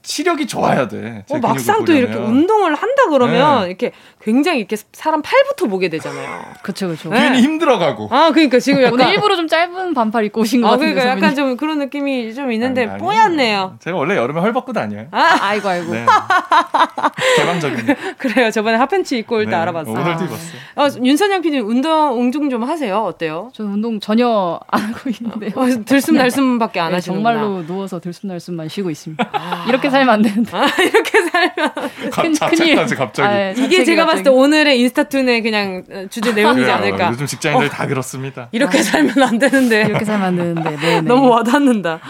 [0.03, 1.24] 시력이 좋아야 돼.
[1.29, 3.66] 어, 막상 또 이렇게 운동을 한다 그러면 네.
[3.68, 6.42] 이렇게 굉장히 이렇게 사람 팔부터 보게 되잖아요.
[6.62, 7.11] 그렇죠, 그렇죠.
[7.11, 7.40] 괜히 네.
[7.42, 8.09] 힘들어가고.
[8.11, 10.94] 아, 그러니까 지금 약간 오늘 일부러 좀 짧은 반팔 입고 오신 것 아, 같은데.
[10.94, 13.76] 그러니까 약간 좀 그런 느낌이 좀 있는데 아니, 아니, 뽀얗네요.
[13.81, 15.07] 제가 원래 여름에 헐벗고 다녀요.
[15.11, 15.92] 아, 아이고 아이고.
[15.92, 16.07] 네.
[17.37, 17.94] 개방적인.
[18.18, 18.50] 그래요.
[18.50, 19.94] 저번에 핫팬츠 입고 올때 네, 알아봤어요.
[19.94, 20.61] 오늘도 입었어요.
[20.76, 22.98] 어, 윤선영 PD 운동 운동 좀 하세요.
[22.98, 23.50] 어때요?
[23.55, 25.53] 저는 운동 전혀 안 하고 있는데요.
[25.57, 29.31] 어, 들숨날숨밖에 안 네, 하시는 정말로 누워서 들숨날숨만 쉬고 있습니다.
[29.68, 30.57] 이렇게 살면 안 되는데.
[30.57, 31.73] 아, 이렇게 살면.
[32.12, 33.29] 큰, 자책까지 갑자기.
[33.29, 36.75] 아, 네, 이게 제가 봤을 때 오늘의 인스타툰의 그냥 주제 내용이지 그래요.
[36.77, 37.11] 않을까.
[37.11, 37.71] 요즘 직장인들 어.
[37.71, 38.49] 다 그렇습니다.
[38.53, 39.83] 이렇게 아, 살면 안 되는데.
[39.83, 40.77] 이렇게 살면 안 되는데.
[40.77, 41.01] 네네.
[41.03, 42.01] 너무 와닿는다.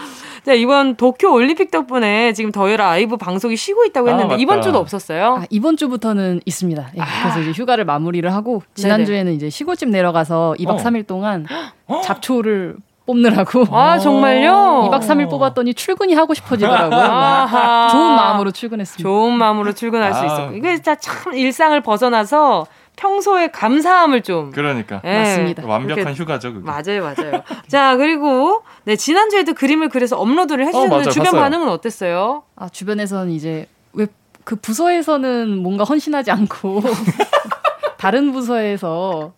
[0.43, 4.63] 자, 이번 도쿄 올림픽 덕분에 지금 더해라 아이브 방송이 쉬고 있다고 아, 했는데 아, 이번
[4.63, 5.35] 주도 없었어요?
[5.41, 6.91] 아, 이번 주부터는 있습니다.
[6.97, 10.77] 예, 그래서 이제 휴가를 마무리를 하고 지난주에는 이제 시골집 내려가서 2박 어.
[10.77, 11.45] 3일 동안
[11.85, 12.01] 어?
[12.01, 13.65] 잡초를 뽑느라고.
[13.71, 14.89] 아, 정말요?
[14.91, 16.99] 2박 3일 뽑았더니 출근이 하고 싶어지더라고요.
[16.99, 17.87] 아하.
[17.89, 19.01] 좋은 마음으로 출근했습니다.
[19.07, 20.13] 좋은 마음으로 출근할 아.
[20.13, 20.55] 수 있었고.
[20.55, 24.51] 이게 진짜 참 일상을 벗어나서 평소에 감사함을 좀.
[24.51, 25.01] 그러니까.
[25.03, 25.19] 네.
[25.19, 25.65] 맞습니다.
[25.65, 26.21] 완벽한 그렇게.
[26.21, 26.65] 휴가죠, 그게.
[26.65, 27.41] 맞아요, 맞아요.
[27.67, 31.41] 자, 그리고, 네, 지난주에도 그림을 그려서 업로드를 해주셨는데 어, 주변 봤어요.
[31.41, 32.43] 반응은 어땠어요?
[32.55, 34.07] 아, 주변에서는 이제 왜
[34.43, 36.81] 그 부서에서는 뭔가 헌신하지 않고
[37.99, 39.33] 다른 부서에서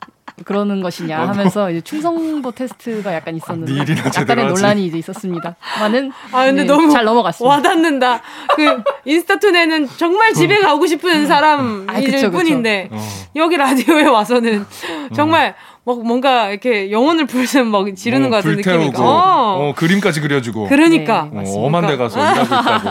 [0.46, 5.56] 그러는 것이냐 어, 하면서 이제 충성도 테스트가 약간 있었는데 아, 약간의 논란이 이제 있었습니다.
[5.80, 7.56] 많은 아 근데 네, 너무 잘 넘어갔습니다.
[7.56, 8.22] 와닿는다.
[8.56, 13.02] 그 인스타툰에는 정말 집에 가고 싶은 사람일 아, 그쵸, 뿐인데 그쵸.
[13.02, 13.08] 어.
[13.36, 14.66] 여기 라디오에 와서는
[15.14, 19.02] 정말 막 뭔가 이렇게 영혼을 불슨 막 지르는 어, 것 같은 느낌이니까.
[19.02, 19.70] 어.
[19.70, 19.74] 어.
[19.76, 20.68] 그림까지 그려주고.
[20.70, 21.30] 그러니까.
[21.32, 22.90] 네, 어, 엄한 데 가서 일하고 있다고.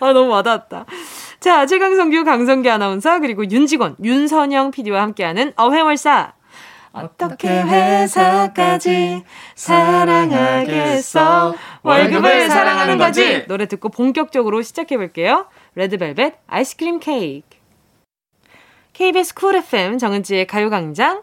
[0.00, 0.84] 아 너무 와닿았다.
[1.46, 6.32] 자, 최강성규, 강성기 아나운서, 그리고 윤직원, 윤선영 PD와 함께하는 어회월사.
[6.90, 9.22] 어떻게 회사까지
[9.54, 11.54] 사랑하겠어?
[11.84, 13.46] 월급을 사랑하는 거지!
[13.46, 15.46] 노래 듣고 본격적으로 시작해볼게요.
[15.76, 17.46] 레드벨벳 아이스크림 케이크.
[18.94, 21.22] KBS 쿨 FM 정은지의 가요광장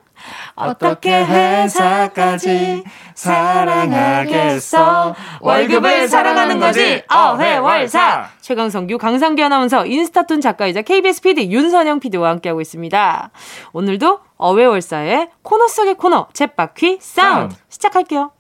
[0.56, 2.84] 어떻게 회사까지
[3.16, 5.16] 사랑하겠어?
[5.42, 7.04] 월급을 사랑하는 거지.
[7.12, 8.30] 어회월사.
[8.42, 13.32] 최강성규 강상규 아나운서 인스타툰 작가이자 KBS PD 윤선영 PD와 함께하고 있습니다.
[13.74, 17.56] 오늘도 어회월사의 코너 속의 코너 챗바퀴 사운드.
[17.70, 18.32] 시작할게요.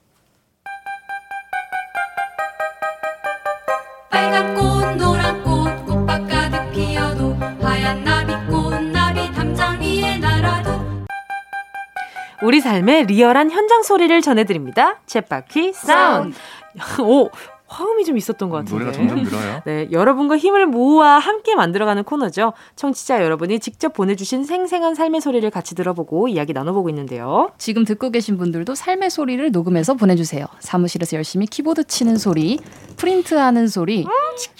[4.09, 5.22] 빨간 꽃 노란
[12.43, 14.99] 우리 삶의 리얼한 현장 소리를 전해드립니다.
[15.07, 16.35] 쳇바퀴 사운드.
[17.01, 17.29] 오,
[17.67, 18.83] 화음이 좀 있었던 것 같은데.
[18.83, 19.61] 노래가 점점 늘어요.
[19.65, 22.51] 네, 여러분과 힘을 모아 함께 만들어가는 코너죠.
[22.75, 27.51] 청취자 여러분이 직접 보내주신 생생한 삶의 소리를 같이 들어보고 이야기 나눠보고 있는데요.
[27.57, 30.45] 지금 듣고 계신 분들도 삶의 소리를 녹음해서 보내주세요.
[30.59, 32.59] 사무실에서 열심히 키보드 치는 소리,
[32.97, 34.05] 프린트하는 소리,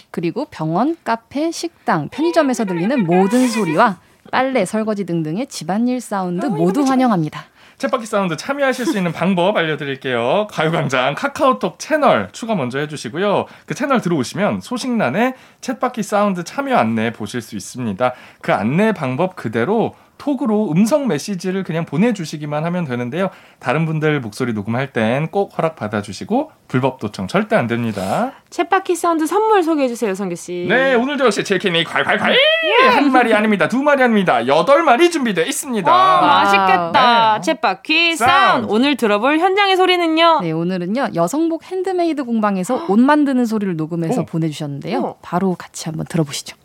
[0.10, 4.00] 그리고 병원, 카페, 식당, 편의점에서 들리는 모든 소리와
[4.32, 7.53] 빨래, 설거지 등등의 집안일 사운드 모두 환영합니다.
[7.84, 10.48] 쳇바퀴 사운드 참여하실 수 있는 방법 알려드릴게요.
[10.50, 13.46] 가요광장 카카오톡 채널 추가 먼저 해주시고요.
[13.66, 18.14] 그 채널 들어오시면 소식란에 쳇바퀴 사운드 참여 안내 보실 수 있습니다.
[18.42, 23.30] 그 안내 방법 그대로 톡으로 음성 메시지를 그냥 보내주시기만 하면 되는데요.
[23.60, 28.32] 다른 분들 목소리 녹음할 땐 꼭 허락 받아주시고 불법 도청 절대 안 됩니다.
[28.50, 30.66] 쳇바퀴 사운드 선물 소개해 주세요, 성규 씨.
[30.70, 32.88] 네, 오늘도 역시 치킨이 콸콸콸 예.
[32.88, 35.92] 한 마리 아닙니다, 두 마리 아닙니다, 여덟 마리 준비되어 있습니다.
[35.92, 37.40] 와, 맛있겠다.
[37.44, 37.54] 네.
[37.54, 38.68] 쳇바퀴 사운드.
[38.70, 40.40] 오늘 들어볼 현장의 소리는요.
[40.42, 44.26] 네, 오늘은요 여성복 핸드메이드 공방에서 옷 만드는 소리를 녹음해서 오.
[44.26, 45.00] 보내주셨는데요.
[45.00, 45.16] 오.
[45.22, 46.56] 바로 같이 한번 들어보시죠.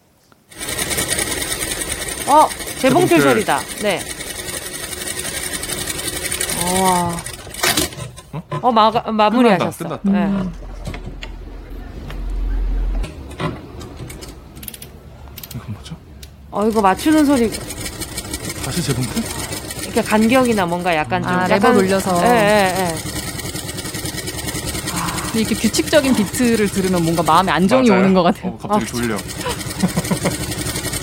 [2.29, 2.47] 어,
[2.81, 3.61] 재봉틀 소리다.
[3.83, 4.01] 네.
[6.83, 7.17] 와.
[8.33, 8.43] 어?
[8.63, 9.85] 어, 마, 마무리하셨어.
[9.85, 10.03] 끝났다.
[10.03, 10.19] 끝났다.
[10.19, 10.27] 네.
[10.27, 10.53] 음.
[15.55, 15.97] 이건 뭐죠?
[16.51, 17.51] 어, 이거 맞추는 소리.
[18.65, 19.23] 다시 재봉틀?
[19.83, 21.31] 이렇게 간격이나 뭔가 약간 좀.
[21.31, 22.21] 아, 약간, 레버 돌려서.
[22.25, 22.95] 예, 예, 예.
[25.39, 28.03] 이렇게 규칙적인 비트를 들으면 뭔가 마음에 안정이 맞아요.
[28.03, 28.53] 오는 것 같아요.
[28.53, 29.17] 어, 갑자기 아, 졸려.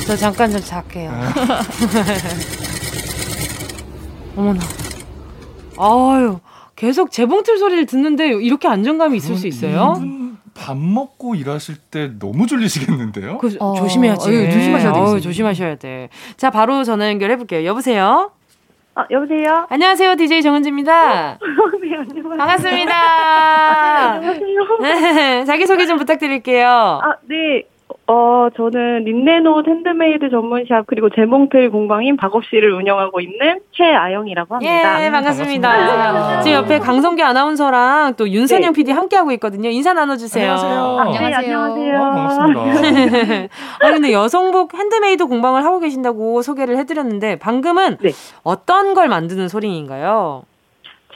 [0.06, 1.10] 저 잠깐 좀 잘게요.
[1.12, 1.34] 아.
[4.38, 4.60] 어머나.
[5.78, 6.39] 아유,
[6.76, 9.95] 계속 재봉틀 소리를 듣는데 이렇게 안정감이 있을 수 있어요?
[10.53, 13.39] 밥 먹고 일하실 때 너무 졸리시겠는데요?
[13.39, 14.30] 그, 어, 조심해야지.
[14.30, 15.20] 어, 조심하셔야 돼.
[15.20, 16.10] 조심하셔야 돼.
[16.38, 17.66] 자, 바로 전화 연결해 볼게요.
[17.66, 18.32] 여보세요?
[18.93, 19.66] 아, 여보세요?
[19.70, 20.16] 안녕하세요.
[20.16, 21.38] DJ 정은지입니다.
[21.82, 22.38] 네, 안녕하세요.
[22.38, 22.95] 반갑습니다.
[22.95, 24.45] 아, 안녕하세요.
[24.82, 26.70] 네, 자기소개 좀 부탁드릴게요.
[27.03, 27.64] 아, 네.
[28.08, 35.03] 어, 저는 린넨옷 핸드메이드 전문샵 그리고 재봉틀 공방인 박업씨를 운영하고 있는 최아영이라고 합니다.
[35.03, 35.70] 예, 반갑습니다.
[35.70, 36.41] 반갑습니다.
[36.41, 38.76] 지금 옆에 강성규 아나운서랑 또 윤선영 네.
[38.76, 39.70] PD 함께하고 있거든요.
[39.70, 40.51] 인사 나눠주세요.
[40.51, 40.99] 안녕하세요.
[40.99, 41.97] 아, 네, 안녕하세요.
[41.97, 43.47] 어, 반갑습니다.
[43.82, 48.12] 아, 근데 여성복 핸드메이드 공방을 하고 계신다고 소개를 해드렸는데 방금은 네.
[48.43, 50.43] 어떤 걸 만드는 소리인가요?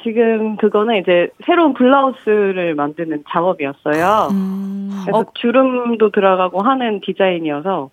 [0.03, 4.29] 지금 그거는 이제 새로운 블라우스를 만드는 작업이었어요.
[4.31, 4.89] 음.
[5.03, 5.25] 그래서 어.
[5.35, 7.89] 주름도 들어가고 하는 디자인이어서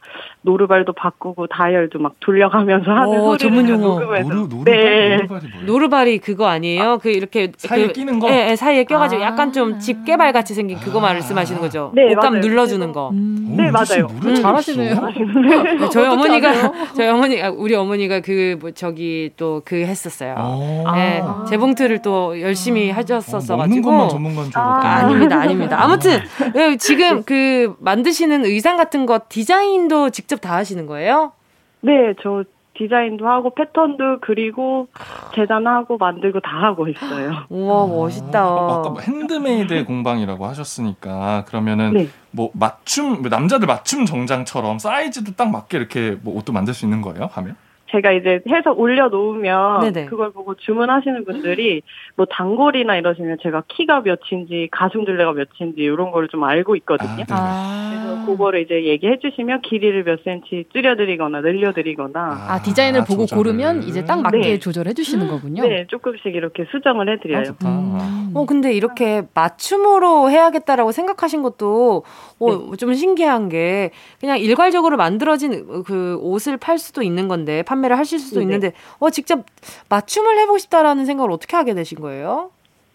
[0.47, 4.01] 노르발도 바꾸고 다이얼도 막 돌려가면서 하는 오, 전문 용어.
[4.01, 4.28] 녹음해서.
[4.28, 5.18] 노르, 노르발, 네.
[5.66, 6.82] 노르발이 그거 아니에요?
[6.82, 8.28] 아, 그 이렇게 사이에 그, 끼는 거?
[8.30, 9.26] 네, 네 사이에 껴가지고 아.
[9.26, 11.03] 약간 좀 집게발 같이 생긴 그거 아.
[11.03, 11.92] 말씀하시는 거죠?
[11.94, 12.40] 네, 옷감 맞아요.
[12.47, 13.11] 눌러주는 거.
[13.11, 13.55] 음.
[13.57, 14.07] 네, 맞아요.
[14.24, 14.94] 음, 잘하시네요.
[14.94, 20.84] 네, 저희 어머니가 저희 어머니 우리 어머니가 그 뭐 저기 또 그 했었어요.
[20.94, 24.09] 네, 재봉틀을 또 열심히 하셨었어 어, 가지고.
[24.09, 25.82] 전문가인 줄 아, 아닙니다, 아닙니다.
[25.82, 26.20] 아무튼
[26.55, 31.32] 네, 지금 그 만드시는 의상 같은 거 디자인도 직접 다 하시는 거예요?
[31.80, 32.45] 네, 저
[32.78, 34.89] 디자인도 하고 패턴도 그리고
[35.34, 37.45] 제작하고 만들고 다 하고 있어요.
[37.49, 38.41] 우와 멋있다.
[38.41, 42.09] 아, 아까 뭐 핸드메이드 공방이라고 하셨으니까 그러면은 네.
[42.30, 47.01] 뭐 맞춤 뭐 남자들 맞춤 정장처럼 사이즈도 딱 맞게 이렇게 뭐 옷도 만들 수 있는
[47.01, 47.28] 거예요?
[47.32, 47.57] 하면?
[47.91, 50.07] 제가 이제 해서 올려놓으면 네네.
[50.07, 51.82] 그걸 보고 주문하시는 분들이
[52.16, 57.24] 뭐 단골이나 이러시면 제가 키가 몇인지 가슴둘레가 몇인지 이런 거를 좀 알고 있거든요.
[57.30, 63.05] 아, 그래서 그거를 이제 얘기해 주시면 길이를 몇 센치 줄여드리거나 늘려드리거나 아, 아 디자인을 아,
[63.05, 63.43] 보고 조절을.
[63.43, 64.59] 고르면 이제 딱 맞게 네.
[64.59, 65.62] 조절해 주시는 거군요.
[65.66, 67.55] 네, 조금씩 이렇게 수정을 해드려요.
[67.62, 68.32] 아, 음.
[68.34, 72.05] 어 근데 이렇게 맞춤으로 해야겠다라고 생각하신 것도
[72.39, 72.76] 어, 네.
[72.76, 78.41] 좀 신기한 게 그냥 일괄적으로 만들어진 그 옷을 팔 수도 있는 건데 판매를 하실 수도
[78.41, 78.55] 네네.
[78.55, 79.45] 있는데 어 직접
[79.89, 82.51] 맞춤을 해보고 싶다라는 생각을 어떻게 하게 되신 거예요?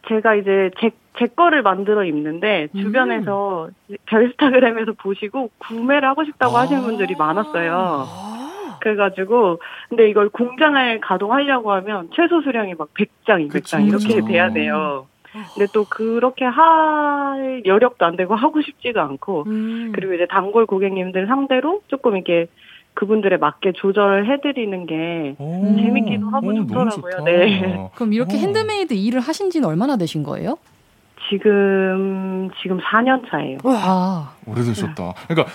[0.07, 2.81] 제가 이제 제, 제 거를 만들어 입는데 음.
[2.81, 3.95] 주변에서 음.
[4.07, 8.07] 별스타그램에서 보시고 구매를 하고 싶다고 아~ 하시는 분들이 많았어요.
[8.07, 9.59] 아~ 그래가지고
[9.89, 15.05] 근데 이걸 공장을 가동하려고 하면 최소 수량이 막 100장, 200장 이렇게 돼야 돼요.
[15.53, 19.91] 근데 또 그렇게 할 여력도 안 되고 하고 싶지도 않고 음.
[19.93, 22.47] 그리고 이제 단골 고객님들 상대로 조금 이렇게
[22.93, 27.23] 그분들에 맞게 조절을 해드리는 게 오, 재밌기도 하고 오, 좋더라고요.
[27.25, 27.89] 네.
[27.95, 28.39] 그럼 이렇게 오.
[28.39, 30.57] 핸드메이드 일을 하신 지는 얼마나 되신 거예요?
[31.29, 33.59] 지금 지금 4년 차예요.
[33.63, 35.13] 와, 오래되셨다.
[35.27, 35.51] 그러니까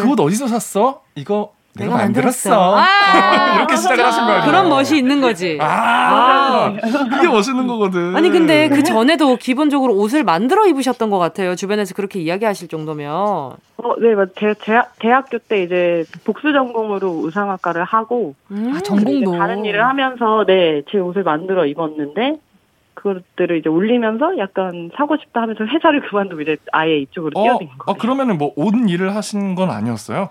[0.00, 1.02] 그옷 어디서 샀어?
[1.14, 2.76] 이거 내가, 만들었어.
[2.76, 4.42] 아~ 이렇게 시작을 하신 거예요.
[4.44, 5.58] 그런 멋이 있는 거지.
[5.60, 6.72] 아, 아~
[7.10, 8.14] 그게 멋있는 거거든.
[8.14, 11.56] 아니 근데 그 전에도 기본적으로 옷을 만들어 입으셨던 것 같아요.
[11.56, 13.10] 주변에서 그렇게 이야기하실 정도면.
[13.12, 19.64] 어, 네, 대, 대학, 대학교 때 이제 복수 전공으로 의상학과를 하고 음~ 아, 전공도 다른
[19.64, 22.38] 일을 하면서 네, 제 옷을 만들어 입었는데
[22.94, 27.78] 그것들을 이제 올리면서 약간 사고 싶다 하면서 회사를 그만두고 이제 아예 이쪽으로 어, 뛰어든 거예요.
[27.86, 30.30] 아, 그러면은 뭐옷 일을 하신 건 아니었어요?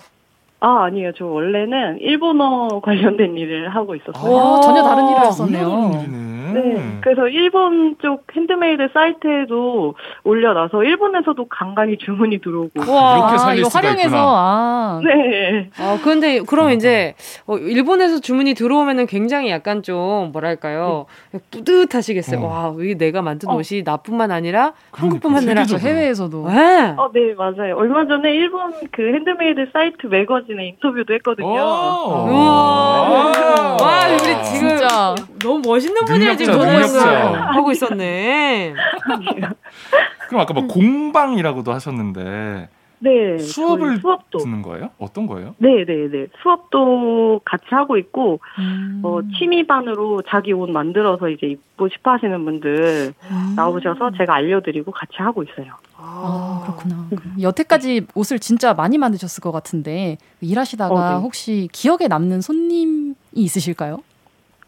[0.66, 1.11] 아, 아니에요.
[1.18, 4.38] 저 원래는 일본어 관련된 일을 하고 있었어요.
[4.38, 6.24] 아, 전혀 다른 일을 했었네요.
[6.53, 6.99] 네.
[7.01, 12.80] 그래서 일본 쪽 핸드메이드 사이트에도 올려놔서 일본에서도 간간히 주문이 들어오고.
[12.89, 14.24] 와, 이렇게 살릴 이거 수가 활용해서 있구나.
[14.24, 15.01] 아.
[15.03, 15.70] 네.
[15.80, 21.07] 아, 그런데 그럼 이제 어, 일본에서 주문이 들어오면은 굉장히 약간 좀 뭐랄까요
[21.51, 22.39] 뿌듯하시겠어요.
[22.39, 22.47] 어.
[22.47, 23.55] 와, 이게 내가 만든 어.
[23.55, 25.64] 옷이 나뿐만 아니라 한국뿐만 아니라.
[25.78, 26.93] 해외에서도 네.
[26.95, 27.76] 어, 네, 맞아요.
[27.76, 31.47] 얼마 전에 일본 그 핸드메이드 사이트 매거진 에 인터뷰도 했거든요.
[31.47, 32.28] 오.
[32.30, 33.78] 우와.
[33.82, 37.41] 와, 우리 지금 진짜 너무 멋있는 분이를 지금 능력자, 보고 있어 능력자.
[37.54, 38.74] 하고 있었네.
[40.28, 42.70] 그럼 아까 뭐 공방이라고도 하셨는데
[43.04, 43.38] 네.
[43.38, 44.39] 수업을 수업도.
[44.39, 44.89] 듣는 거예요?
[44.97, 45.56] 어떤 거예요?
[45.58, 46.28] 네, 네, 네.
[46.41, 49.01] 수업도 같이 하고 있고, 음.
[49.04, 53.54] 어, 취미반으로 자기 옷 만들어서 이제 입고 싶어 하시는 분들 음.
[53.58, 55.74] 나오셔서 제가 알려 드리고 같이 하고 있어요.
[55.97, 57.08] 아, 그렇구나.
[57.10, 61.22] 그럼 여태까지 옷을 진짜 많이 만드셨을 것 같은데 일하시다가 어, 네.
[61.22, 63.99] 혹시 기억에 남는 손님이 있으실까요?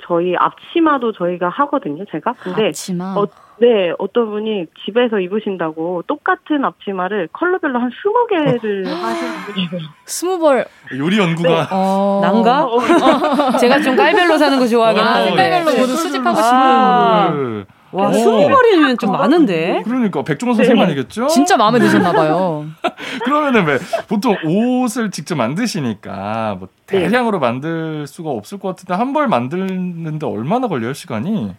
[0.02, 2.34] 저희 앞치마도 저희가 하거든요, 제가.
[2.34, 3.16] 근데, 앞치마.
[3.18, 3.28] 어,
[3.62, 9.82] 네, 어떤 분이 집에서 입으신다고 똑같은 앞치마를 컬러별로 한 20개를 하시는 분이 있어요.
[10.06, 10.66] 스무 벌.
[10.98, 12.20] 요리 연구가 어...
[12.22, 12.68] 난가?
[13.60, 15.30] 제가 좀 깔별로 사는 거 좋아하긴 아, 하는데.
[15.42, 17.28] 색깔별로 모두 수집하고 아.
[17.32, 18.14] 싶은 를 와, 오.
[18.14, 19.82] 스무 벌이면 좀 많은데.
[19.86, 21.28] 그러니까 백종원 선생님만이겠죠?
[21.28, 22.66] 진짜 마음에 드셨나 봐요.
[23.24, 23.78] 그러면은 왜
[24.10, 27.00] 보통 옷을 직접 만드시니까 뭐 네.
[27.04, 31.56] 대량으로 만들 수가 없을 것 같은데 한 벌 만드는데 얼마나 걸려요 시간이?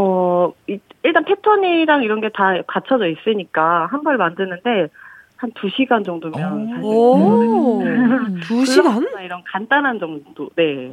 [0.00, 4.88] 어, 이- 일단 패턴이랑 이런 게 다 갖춰져 있으니까 한 벌 만드는데
[5.36, 8.40] 한 2시간 정도면 사실 오, 음.
[8.42, 8.94] 두 시간?
[8.98, 10.50] 블라우스나 이런 간단한 정도.
[10.56, 10.92] 네.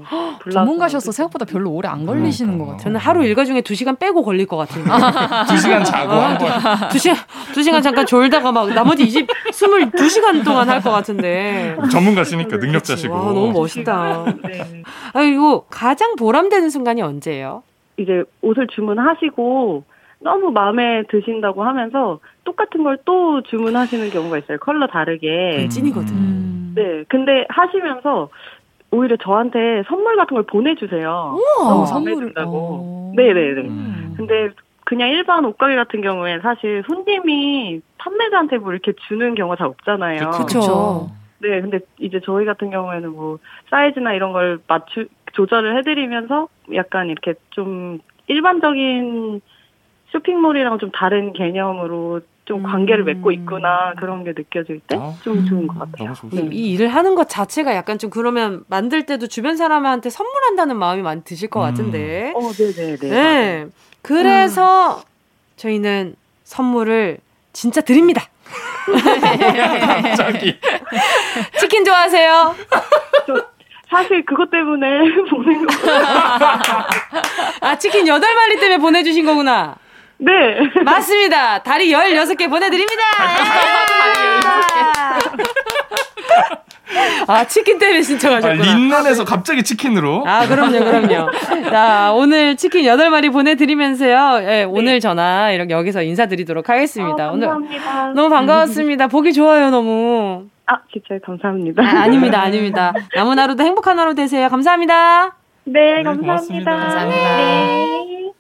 [0.52, 1.12] 전문가셔서.
[1.12, 2.72] 생각보다 별로 오래 안 걸리시는 것 그러니까.
[2.78, 2.84] 같아요.
[2.84, 4.88] 저는 하루 일과 중에 두 시간 빼고 걸릴 것 같은데.
[5.50, 6.50] 두 시간 자고 한 벌.
[6.90, 7.18] 두 시간,
[7.56, 11.76] 두 시간 잠깐 졸다가 막 나머지 20, 22시간 동안 할 것 같은데.
[11.92, 13.14] 전문가시니까 능력자시고.
[13.16, 14.26] 와, 너무 멋있다.
[14.48, 14.84] 네.
[15.14, 17.64] 아, 이거 가장 보람되는 순간이 언제예요?
[17.98, 19.84] 이제 옷을 주문하시고
[20.20, 24.58] 너무 마음에 드신다고 하면서 똑같은 걸 또 주문하시는 경우가 있어요.
[24.60, 25.68] 컬러 다르게.
[25.70, 26.16] 찐이거든.
[26.16, 26.74] 음.
[26.76, 27.04] 네.
[27.08, 28.30] 근데 하시면서
[28.92, 31.36] 오히려 저한테 선물 같은 걸 보내주세요.
[31.60, 32.52] 우와, 너무 선물을 든다고.
[32.58, 33.14] 어.
[33.16, 33.62] 네네네.
[33.68, 34.14] 음.
[34.18, 34.50] 근데
[34.86, 40.32] 그냥 일반 옷가게 같은 경우에 사실 손님이 판매자한테 뭐 이렇게 주는 경우가 잘 없잖아요.
[40.32, 41.10] 그쵸.
[41.40, 43.38] 네, 근데 이제 저희 같은 경우에는 뭐
[43.70, 49.42] 사이즈나 이런 걸 맞추 조절을 해드리면서 약간 이렇게 좀 일반적인
[50.12, 55.68] 쇼핑몰이랑 좀 다른 개념으로 좀 관계를 맺고 있구나 그런 게 느껴질 때 아, 좀 좋은
[55.68, 56.14] 것 같아요.
[56.14, 56.56] 너무 좋으시네.
[56.56, 61.24] 이 일을 하는 것 자체가 약간 좀 그러면 만들 때도 주변 사람한테 선물한다는 마음이 많이
[61.24, 61.66] 드실 것 음.
[61.66, 62.34] 같은데.
[62.36, 63.10] 어, 네네네.
[63.10, 63.66] 네.
[64.04, 65.04] 그래서
[65.56, 67.18] 저희는 선물을
[67.52, 68.30] 진짜 드립니다.
[70.04, 70.56] 갑자기.
[71.60, 72.56] 치킨 좋아하세요?
[73.90, 74.88] 사실 그것 때문에
[75.30, 75.74] 보낸 거.
[77.62, 79.76] 아, 치킨 8마리 때문에 보내주신 거구나.
[80.18, 80.32] 네.
[80.84, 81.62] 맞습니다.
[81.64, 83.04] 다리 16개 보내드립니다.
[87.28, 88.64] 아, 치킨 때문에 아, 신청하셨구나.
[88.64, 90.24] 린넨에서 갑자기 치킨으로.
[90.28, 91.32] 아, 그럼요, 그럼요.
[91.70, 94.48] 자, 오늘 치킨 8마리 보내드리면서요.
[94.48, 97.30] 예, 오늘 전화 이렇게 여기서 인사드리도록 하겠습니다.
[97.30, 98.14] 어, 오늘 감사합니다.
[98.14, 99.08] 너무 반가웠습니다.
[99.08, 100.46] 보기 좋아요, 너무.
[100.68, 101.82] 아, 진짜 감사합니다.
[101.84, 102.94] 아, 아닙니다, 아닙니다.
[103.16, 104.48] 남은 하루도 행복한 하루 되세요.
[104.50, 105.36] 감사합니다.
[105.66, 106.72] 네, 네, 감사합니다.
[106.72, 107.38] 감사합니다.
[107.38, 108.32] 네.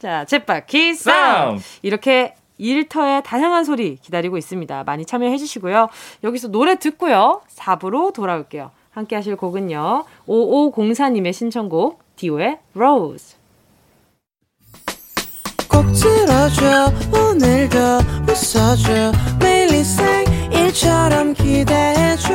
[0.00, 0.94] 자, 챗바퀴.
[0.94, 1.58] 싸움.
[1.82, 4.84] 이렇게 일터의 다양한 소리 기다리고 있습니다.
[4.84, 5.88] 많이 참여해 주시고요.
[6.22, 7.40] 여기서 노래 듣고요.
[7.56, 8.70] 4부로 돌아올게요.
[8.90, 10.04] 함께 하실 곡은요.
[10.28, 13.36] 5504님의 신청곡 디오의 Rose.
[15.68, 17.78] 꼭 들어줘 오늘도
[18.28, 22.34] 웃어줘 매일 일상일처럼 기대해줘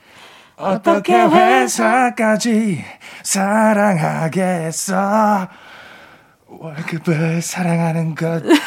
[0.61, 2.85] 어떻게 회사까지
[3.23, 4.95] 사랑하겠어
[6.47, 8.47] 월급을 사랑하는 거지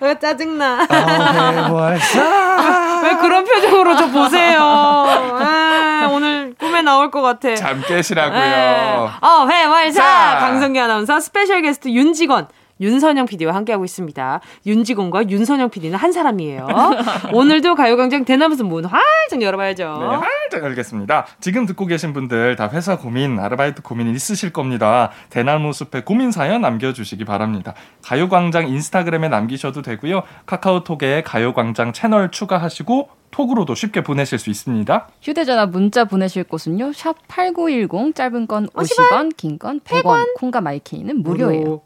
[0.00, 0.86] 왜 어, 짜증나.
[3.02, 4.60] 왜 그런 표정으로 저 보세요.
[4.60, 7.54] 아, 오늘 꿈에 나올 것 같아.
[7.54, 8.38] 잠 깨시라고요.
[8.38, 8.96] 네.
[9.20, 10.38] 어, 회월사 자.
[10.40, 12.48] 강성규 아나운서 스페셜 게스트 윤직원
[12.80, 14.40] 윤선영 PD와 함께하고 있습니다.
[14.66, 16.66] 윤지공과 윤선영 PD는 한 사람이에요.
[17.32, 19.96] 오늘도 가요광장 대나무숲 문 활짝 열어봐야죠.
[19.98, 21.26] 네, 활짝 열겠습니다.
[21.40, 25.10] 지금 듣고 계신 분들 다 회사 고민, 아르바이트 고민이 있으실 겁니다.
[25.30, 27.74] 대나무숲에 고민 사연 남겨주시기 바랍니다.
[28.02, 30.22] 가요광장 인스타그램에 남기셔도 되고요.
[30.46, 35.08] 카카오톡에 가요광장 채널 추가하시고 톡으로도 쉽게 보내실 수 있습니다.
[35.20, 36.92] 휴대전화 문자 보내실 곳은요.
[36.92, 40.34] 샵 8910 짧은 건 50원, 긴건 100원.
[40.36, 41.82] 콩과 마이케이는 무료예요.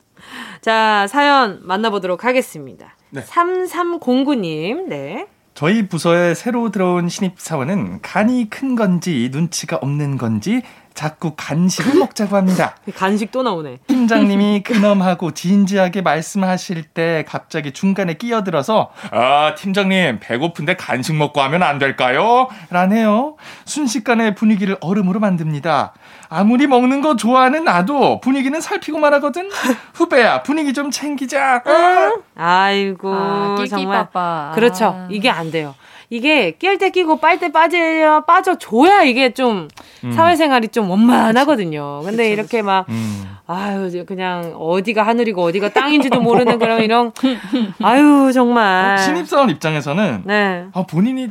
[0.60, 2.96] 자, 사연 만나보도록 하겠습니다.
[3.10, 3.22] 네.
[3.22, 5.26] 3309님, 네.
[5.54, 10.62] 저희 부서에 새로 들어온 신입사원은 간이 큰 건지 눈치가 없는 건지
[10.94, 12.76] 자꾸 간식을 먹자고 합니다.
[12.94, 13.78] 간식 또 나오네.
[13.86, 21.78] 팀장님이 근엄하고 진지하게 말씀하실 때 갑자기 중간에 끼어들어서 아 팀장님 배고픈데 간식 먹고 하면 안
[21.78, 22.48] 될까요?
[22.70, 23.36] 라네요.
[23.64, 25.92] 순식간에 분위기를 얼음으로 만듭니다.
[26.28, 29.50] 아무리 먹는 거 좋아하는 나도 분위기는 살피고 말 하거든.
[29.94, 31.62] 후배야 분위기 좀 챙기자.
[31.64, 32.22] 어?
[32.36, 34.52] 아이고 아, 정말 끼끼빠빠.
[34.54, 34.84] 그렇죠.
[34.86, 35.08] 아.
[35.10, 35.74] 이게 안 돼요.
[36.10, 39.68] 이게 낄때 끼고 빨 때 빠져야 빠져줘야 이게 좀
[40.04, 40.12] 음.
[40.12, 42.02] 사회생활이 좀 원만하거든요.
[42.04, 43.24] 근데 이렇게 막 음.
[43.46, 47.12] 아유 그냥 어디가 하늘이고 어디가 땅인지도 모르는 그런 이런
[47.82, 50.66] 아유 정말 신입사원 입장에서는 네.
[50.72, 51.30] 아, 본인이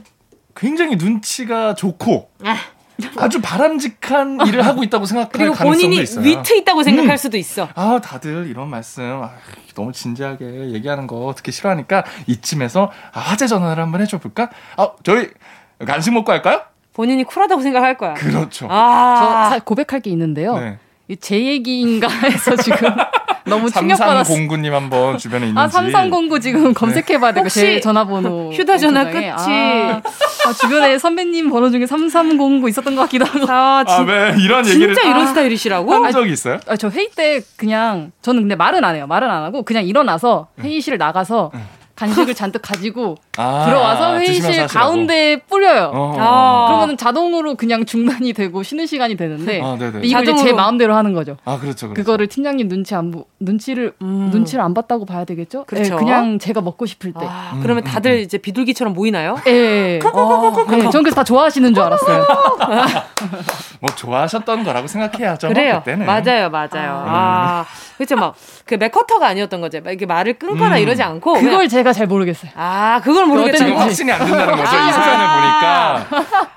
[0.56, 2.56] 굉장히 눈치가 좋고 아.
[3.18, 6.26] 아주 바람직한 일을 하고 있다고 생각할 그리고 가능성도 본인이 있어요.
[6.26, 7.18] 위트 있다고 생각할 음.
[7.18, 7.70] 수도 있어.
[7.76, 9.32] 아, 다들 이런 말씀 아,
[9.76, 14.50] 너무 진지하게 얘기하는 거 듣기 싫어하니까 이쯤에서 아, 화제 전화를 한번 해줘 볼까?
[14.78, 15.30] 아, 저희
[15.86, 16.62] 간식 먹고 할까요?
[16.94, 18.14] 본인이 쿨하다고 생각할 거야.
[18.16, 18.68] 그렇죠.
[18.70, 20.58] 아, 저 사- 고백할 게 있는데요.
[20.58, 20.78] 네.
[21.08, 22.78] 이제 얘기인가 해서 지금
[23.46, 24.34] 너무 충격받았어.
[24.34, 25.60] 3309님 한번 주변에 있는지.
[25.64, 28.52] 아, 3309 지금 검색해봐야 되고 혹시 제 전화번호.
[28.54, 29.06] 휴대전화.
[29.06, 30.02] 끝이- 아,
[30.48, 33.46] 아, 주변에 선배님 번호 중에 3309 있었던 것 같기도 하고.
[33.52, 35.94] 아, 아, 진, 왜 이런 얘기를 진짜 이런 아, 스타일이시라고?
[35.94, 36.60] 한 적이 있어요?
[36.68, 39.08] 아, 저 회의 때 그냥 저는 근데 말은 안 해요.
[39.08, 41.52] 말은 안 하고 그냥 일어나서 회의실 나가서
[42.00, 44.72] 간식을 잔뜩 가지고 아, 들어와서 회의실 하시라고.
[44.72, 45.92] 가운데에 뿌려요.
[45.94, 46.16] 어.
[46.18, 46.68] 아.
[46.70, 50.00] 그러면 자동으로 그냥 중단이 되고 쉬는 시간이 되는데 아, 네네.
[50.04, 50.56] 이걸 이제 제 자동으로.
[50.56, 51.36] 마음대로 하는 거죠.
[51.44, 51.88] 아, 그렇죠.
[51.88, 51.94] 그렇죠.
[51.94, 54.30] 그거를 팀장님 눈치 안 보, 눈치를 음.
[54.32, 55.66] 눈치를 안 봤다고 봐야 되겠죠?
[55.66, 55.96] 그렇죠.
[55.96, 57.20] 네, 그냥 제가 먹고 싶을 때.
[57.26, 59.36] 아, 음, 그러면 음, 다들 이제 비둘기처럼 모이나요?
[59.48, 60.00] 예.
[60.14, 62.26] 어, 네, 전 그래서 다 좋아하시는 줄 알았어요.
[63.82, 65.48] 뭐 좋아하셨던 거라고 생각해야죠.
[65.48, 65.82] 그래요.
[65.84, 66.06] 그때는.
[66.06, 67.04] 맞아요, 맞아요.
[67.08, 67.66] 아,
[67.98, 68.18] 그렇죠.
[68.18, 69.80] 막, 그 맥커터가 아니었던 거죠.
[69.82, 70.82] 막 이렇게 말을 끊거나 음.
[70.82, 71.36] 이러지 않고.
[71.36, 72.52] 그걸 그냥, 제가 잘 모르겠어요.
[72.56, 73.58] 아, 그걸 모르겠다.
[73.58, 73.78] 지금.
[73.78, 74.76] 확신이 안 든다는 거죠.
[74.76, 74.90] 아.
[74.90, 76.06] 이 사연을 보니까.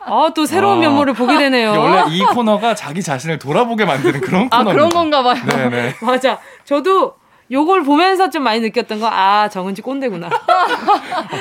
[0.04, 0.80] 아, 또 새로운 아.
[0.80, 1.70] 면모를 보게 되네요.
[1.70, 4.72] 이게 원래 이 코너가 자기 자신을 돌아보게 만드는 그런 아, 코너입니다.
[4.72, 5.40] 그런 건가 봐요.
[5.46, 5.94] 네네.
[6.02, 6.38] 맞아.
[6.64, 7.14] 저도
[7.52, 10.30] 요걸 보면서 좀 많이 느꼈던 거, 아, 정은지 꼰대구나.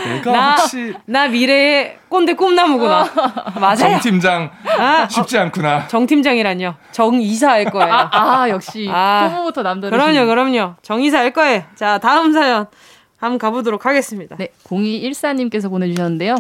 [0.06, 3.10] 내가 나, 혹시 나 미래의 꼰대 꿈나무구나.
[3.60, 3.76] 맞아요.
[3.78, 5.88] 정 팀장 아, 쉽지 않구나.
[5.88, 6.76] 정 팀장이란요.
[6.92, 7.94] 정 이사할 거예요.
[7.94, 9.30] 아, 아, 역시 아.
[9.30, 10.76] 초보부터 남다르 그럼요, 그럼요.
[10.82, 11.64] 정 이사할 거예요.
[11.76, 12.66] 자, 다음 사연
[13.16, 14.36] 한번 가보도록 하겠습니다.
[14.36, 16.36] 네, 0214님께서 보내주셨는데요.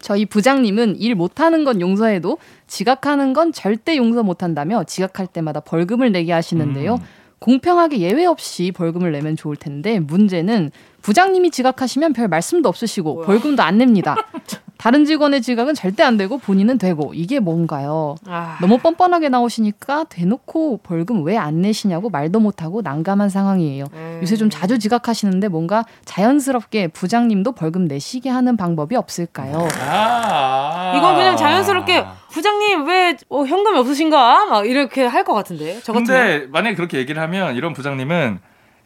[0.00, 6.32] 저희 부장님은 일 못하는 건 용서해도 지각하는 건 절대 용서 못한다며 지각할 때마다 벌금을 내게
[6.32, 6.94] 하시는데요.
[6.94, 7.17] 음.
[7.40, 10.70] 공평하게 예외 없이 벌금을 내면 좋을 텐데 문제는
[11.12, 13.26] 부장님이 지각하시면 별 말씀도 없으시고 뭐야.
[13.26, 14.14] 벌금도 안 냅니다.
[14.76, 18.14] 다른 직원의 지각은 절대 안 되고 본인은 되고 이게 뭔가요?
[18.26, 23.86] 아, 너무 뻔뻔하게 나오시니까 대놓고 벌금 왜 안 내시냐고 말도 못하고 난감한 상황이에요.
[23.94, 24.18] 음.
[24.22, 29.66] 요새 좀 자주 지각하시는데 뭔가 자연스럽게 부장님도 벌금 내시게 하는 방법이 없을까요?
[29.80, 30.92] 아.
[30.94, 34.44] 이건 그냥 자연스럽게 부장님 왜 어, 현금이 없으신가?
[34.46, 35.80] 막 이렇게 할 것 같은데.
[35.82, 35.92] 저.
[35.94, 38.40] 근데 만약에 그렇게 얘기를 하면 이런 부장님은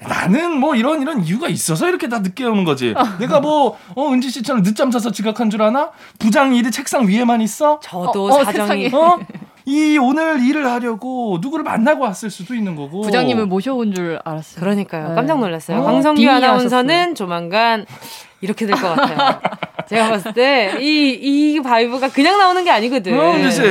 [0.08, 2.94] 나는 뭐 이런 이런 이유가 있어서 이렇게 다 늦게 오는 거지.
[3.18, 5.90] 내가 뭐 어, 은지 씨처럼 늦잠 자서 지각한 줄 아나?
[6.18, 7.80] 부장 일이 책상 위에만 있어?
[7.80, 8.90] 저도 어, 어, 사정이.
[8.94, 9.18] 어?
[9.64, 13.02] 이 오늘 일을 하려고 누구를 만나고 왔을 수도 있는 거고.
[13.02, 14.60] 부장님을 모셔온 줄 알았어요.
[14.60, 15.10] 그러니까요.
[15.10, 15.14] 네.
[15.14, 15.78] 깜짝 놀랐어요.
[15.78, 16.52] 어, 강성규 빙의하셨어요.
[16.54, 17.86] 아나운서는 조만간
[18.40, 19.40] 이렇게 될 것 같아요.
[19.88, 23.16] 제가 봤을 때 이 이 vibe가 그냥 나오는 게 아니거든.
[23.18, 23.62] 어, 은지 씨.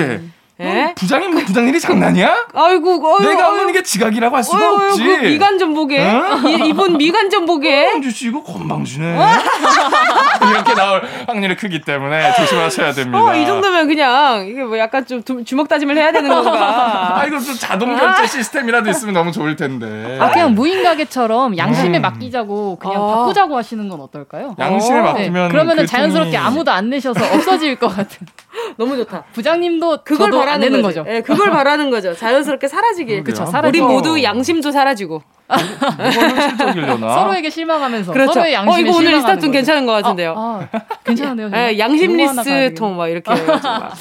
[0.62, 0.94] 예?
[0.96, 2.48] 부장님 뭐 부장 일이 장난이야?
[2.54, 3.48] 아이고, 어이구, 내가.
[3.54, 5.04] 하는 게 지각이라고 할 수가 어이구, 없지.
[5.04, 6.00] 그 미간 좀 보게.
[6.04, 6.48] 응?
[6.48, 7.88] 이, 이분 미간 좀 보게.
[7.94, 9.18] 은지 씨 이거 건방지네.
[10.52, 13.24] 이렇게 나올 확률이 크기 때문에 조심하셔야 됩니다.
[13.24, 17.18] 어, 이 정도면 그냥 이게 뭐 약간 좀 두- 주먹 다짐을 해야 되는 건가.
[17.22, 20.18] 아 이거 좀 자동 결제 시스템이라도 있으면 너무 좋을 텐데.
[20.20, 22.02] 아, 그냥 무인 가게처럼 양심에 음.
[22.02, 23.08] 맡기자고 그냥 아.
[23.16, 24.56] 바꾸자고 하시는 건 어떨까요?
[24.60, 25.04] 양심에 어.
[25.04, 28.28] 맡기면 네, 그러면은 그 자연스럽게 돈이- 아무도 안 내셔서 없어질 것 같은.
[28.78, 29.24] 너무 좋다.
[29.34, 31.04] 부장님도 그걸 안 바라는 내는 거죠.
[31.04, 31.16] 거죠.
[31.16, 32.16] 예, 그걸 바라는 거죠.
[32.16, 33.24] 자연스럽게 사라지길.
[33.36, 33.68] 사라지고.
[33.68, 35.22] 우리 모두 양심도 사라지고.
[35.52, 38.34] 서로에게 실망하면서 그렇죠.
[38.34, 39.52] 서로의 양심에 어, 이거 오늘 인스타툰 거죠.
[39.52, 40.34] 괜찮은 것 같은데요.
[40.38, 41.52] 아, 아, 괜찮은데요.
[41.56, 42.70] 예, 양심 요거 하나 가야 되겠네.
[42.70, 43.94] 리스 통 막 이렇게 막.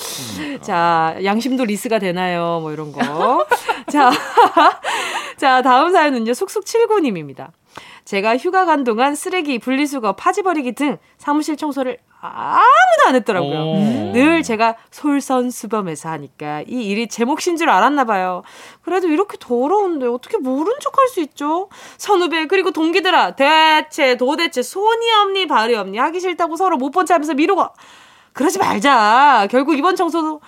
[0.62, 3.46] 자 양심도 리스가 되나요 뭐 이런 거
[3.90, 4.10] 자,
[5.36, 7.48] 자 다음 사연은요 쑥쑥 79님입니다
[8.10, 13.60] 제가 휴가 간 동안 쓰레기, 분리수거, 파지버리기 등 사무실 청소를 아무도 안 했더라고요.
[13.60, 14.12] 오.
[14.12, 18.42] 늘 제가 솔선수범해서 하니까 이 일이 제 몫인 줄 알았나 봐요.
[18.82, 21.68] 그래도 이렇게 더러운데 어떻게 모른 척할 수 있죠?
[21.98, 27.64] 선후배 그리고 동기들아 대체 도대체 손이 없니 발이 없니 하기 싫다고 서로 못본 척하면서 미루고
[28.32, 29.46] 그러지 말자.
[29.52, 30.40] 결국 이번 청소도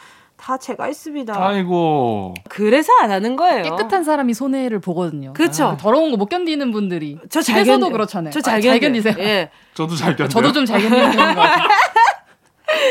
[0.43, 1.35] 다 제가 했습니다.
[1.39, 2.35] 아이고.
[2.49, 3.63] 그래서 안 하는 거예요.
[3.63, 5.33] 깨끗한 사람이 손해를 보거든요.
[5.35, 5.65] 그렇죠.
[5.67, 7.17] 아, 더러운 거 못 견디는 분들이.
[7.31, 7.93] 저잘 집에서도 견뎌요.
[7.93, 8.33] 그렇잖아요.
[8.33, 8.79] 저잘 아.
[8.79, 9.15] 견디세요.
[9.19, 9.51] 예.
[9.75, 10.29] 저도 잘 견뎌요.
[10.31, 11.69] 저도 좀 잘 견디는 것 같아요.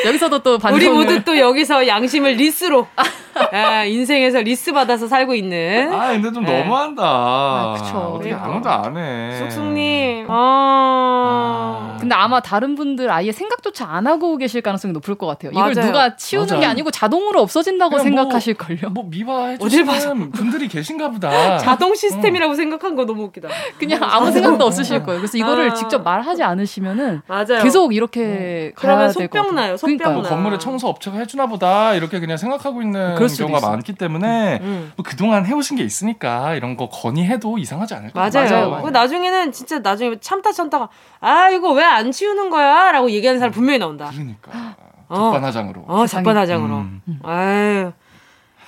[0.05, 0.81] 여기서도 또 반성을.
[0.87, 2.87] 우리 모두 또 여기서 양심을 리스로
[3.51, 6.59] 아, 인생에서 리스 받아서 살고 있는 아, 근데 좀 네.
[6.63, 7.03] 너무한다.
[7.05, 7.97] 아, 그쵸.
[8.15, 8.49] 어떻게 그러니까.
[8.49, 9.37] 아무도 안 해.
[9.39, 10.27] 쑥쑥님.
[10.29, 11.97] 아.
[11.99, 15.51] 근데 아마 다른 분들 아예 생각조차 안 하고 계실 가능성이 높을 것 같아요.
[15.51, 15.87] 이걸 맞아요.
[15.87, 16.69] 누가 치우는 게 맞아요.
[16.69, 18.89] 아니고 자동으로 없어진다고 뭐- 생각하실걸요.
[18.91, 19.95] 뭐 미화 어딜 봐서.
[20.09, 21.29] 해주시는 분들이 계신가 보다.
[21.59, 23.49] 자동 시스템이라고 생각한 거 너무 웃기다.
[23.77, 25.19] 그냥 아무 생각도 없으실 거예요.
[25.21, 25.73] 그래서 이거를 아.
[25.73, 27.61] 직접 말하지 않으시면은 맞아요.
[27.61, 29.55] 계속 이렇게 그러면 가야 될것 속병 같아요.
[29.67, 30.21] 나요, 속병 그러니까요.
[30.21, 33.71] 뭐 건물에 청소 업체가 해주나 보다 이렇게 그냥 생각하고 있는 경우가 있어요.
[33.71, 34.91] 많기 때문에 음.
[34.95, 38.29] 뭐 그동안 해오신 게 있으니까 이런 거 건의해도 이상하지 않을 거예요.
[38.31, 38.49] 맞아요.
[38.49, 38.83] 맞아요, 맞아요.
[38.83, 43.79] 그 나중에는 진짜 나중에 참다 참다가 아 이거 왜 안 치우는 거야?라고 얘기하는 사람 분명히
[43.79, 44.09] 나온다.
[44.11, 44.75] 그러니까
[45.09, 45.15] 어.
[45.15, 45.83] 적반하장으로.
[45.87, 46.75] 어 작반하장으로.
[46.75, 47.01] 음.
[47.23, 47.91] 아유,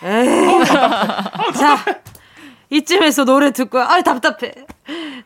[0.03, 0.66] 에이.
[1.57, 1.78] 자
[2.70, 4.51] 이쯤에서 노래 듣고 아 답답해.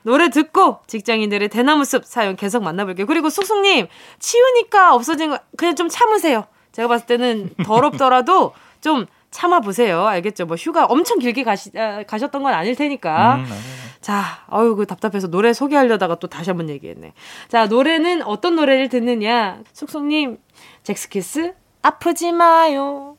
[0.03, 3.05] 노래 듣고 직장인들의 대나무 숲 사연 계속 만나볼게요.
[3.07, 3.87] 그리고 쑥쑥님
[4.19, 6.45] 치우니까 없어진 거 그냥 좀 참으세요.
[6.73, 9.05] 제가 봤을 때는 더럽더라도 좀
[9.37, 10.07] 참아 보세요.
[10.07, 10.47] 알겠죠?
[10.47, 13.35] 뭐 휴가 엄청 길게 가시, 아, 가셨던 건 아닐 테니까.
[13.35, 13.61] 음, 맞아요.
[14.01, 17.13] 자, 어유 그 답답해서 노래 소개하려다가 또 다시 한번 얘기했네.
[17.47, 19.59] 자, 노래는 어떤 노래를 듣느냐?
[19.73, 20.39] 숙숙님,
[20.81, 23.15] 잭스키스 아프지 마요.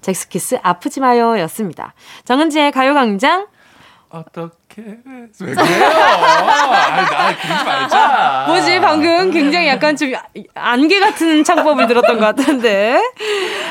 [0.00, 1.92] 잭스키스 아프지 마요 였습니다.
[2.24, 3.48] 정은지의 가요광장.
[4.10, 5.84] 어떻게 왜 그래요?
[5.84, 8.44] 아이, 나 그러지 말자.
[8.48, 10.12] 뭐지, 방금 굉장히 약간 좀
[10.54, 13.00] 안개 같은 창법을 들었던 것 같은데.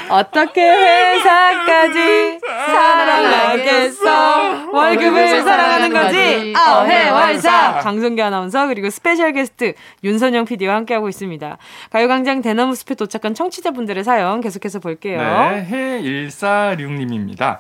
[0.09, 4.69] 어떻게 회사까지 사랑하겠어?
[4.71, 6.53] 월급을 사랑하는 거지.
[6.55, 7.79] 어회월사.
[7.79, 9.73] 강성규 아나운서 그리고 스페셜 게스트
[10.03, 11.57] 윤선영 PD와 함께하고 있습니다.
[11.91, 15.19] 가요광장 대나무 숲에 도착한 청취자분들의 사연 계속해서 볼게요.
[15.19, 17.57] 네, 해1466님입니다.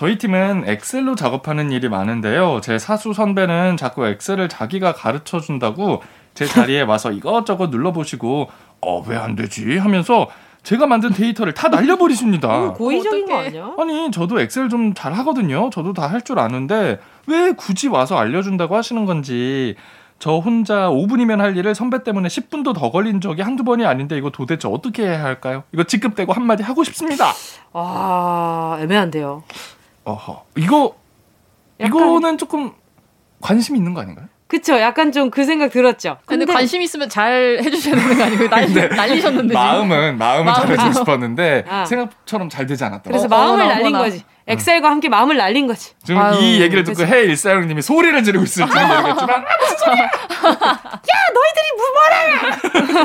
[0.00, 2.62] 저희 팀은 엑셀로 작업하는 일이 많은데요.
[2.62, 8.48] 제 사수 선배는 자꾸 엑셀을 자기가 가르쳐 준다고 제 자리에 와서 이것저것 눌러보시고,
[8.80, 9.76] 어, 왜 안 되지?
[9.76, 10.30] 하면서
[10.62, 12.72] 제가 만든 데이터를 다 날려버리십니다.
[12.72, 13.40] 고의적인 거.
[13.40, 13.74] 아니야?
[13.78, 15.68] 아니, 저도 엑셀 좀 잘 하거든요.
[15.68, 19.74] 저도 다 할 줄 아는데, 왜 굳이 와서 알려준다고 하시는 건지,
[20.18, 24.30] 저 혼자 5분이면 할 일을 선배 때문에 10분도 더 걸린 적이 한두 번이 아닌데, 이거
[24.30, 25.64] 도대체 어떻게 해야 할까요?
[25.74, 27.34] 이거 직급되고 한마디 하고 싶습니다.
[27.74, 29.42] 아, 애매한데요.
[30.04, 30.44] 어허.
[30.56, 30.94] 이거,
[31.78, 32.72] 약간- 이거는 조금
[33.40, 34.26] 관심 있는 거 아닌가요?
[34.46, 34.80] 그쵸.
[34.80, 36.18] 약간 좀 그 생각 들었죠.
[36.26, 39.54] 근데, 관심 있으면 잘 해주셔야 되는 거 아니고 난리, 난리셨는데 지금.
[39.54, 40.92] 마음은, 마음은 잘해주고 아.
[40.92, 41.84] 싶었는데, 아.
[41.84, 43.02] 생각처럼 잘 되지 않았다.
[43.04, 44.04] 그래서 어, 마음을 어머나, 날린 어머나.
[44.04, 44.24] 거지.
[44.50, 45.92] 엑셀과 함께 마음을 날린 거지.
[46.04, 49.44] 지금 아유, 이 얘기를 듣고 해 일사령님이 소리를 지르고 있을지는 모르겠지만,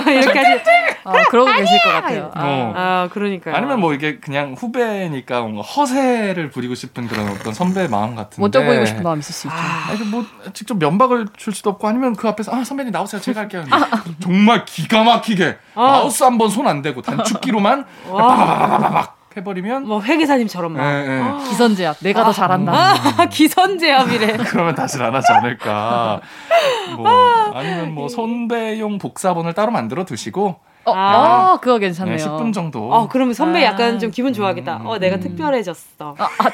[0.08, 0.62] 이렇게 하지.
[1.04, 2.32] 아, 그러고 계실 것 같아요.
[2.34, 2.42] 아.
[2.44, 2.74] 어.
[2.76, 3.56] 아, 그러니까요.
[3.56, 8.42] 아니면 뭐 이게 그냥 후배니까 뭔가 허세를 부리고 싶은 그런 어떤 선배 마음 같은데.
[8.42, 9.56] 멋져 보이고 싶은 마음 있을 수 있죠.
[9.58, 13.42] 아, 아니, 뭐 직접 면박을 줄 수도 없고 아니면 그 앞에서 아 선배님 나오세요 제가
[13.42, 13.64] 할게요
[14.22, 15.82] 정말 기가 막히게 어.
[15.88, 21.42] 마우스 한 번 손 안 대고 단축키로만 빠바바바바박 해버리면 뭐 회계사님처럼 예, 막.
[21.44, 21.50] 예.
[21.50, 21.98] 기선제압.
[22.00, 22.72] 내가 더 잘한다.
[22.74, 24.38] 아, 기선제압이래.
[24.48, 26.22] 그러면 다시 안 하지 않을까
[26.98, 27.10] 뭐
[27.54, 31.54] 아니면 뭐 선배용 복사본을 따로 만들어 두시고 어, 아.
[31.54, 32.18] 아, 그거 괜찮네요.
[32.18, 33.72] 네, 10분 정도 어, 그러면 선배 아.
[33.72, 34.82] 약간 좀 기분 좋아하겠다.
[34.86, 35.20] 어, 내가 음.
[35.22, 36.16] 특별해졌어.
[36.18, 36.50] 아, 아,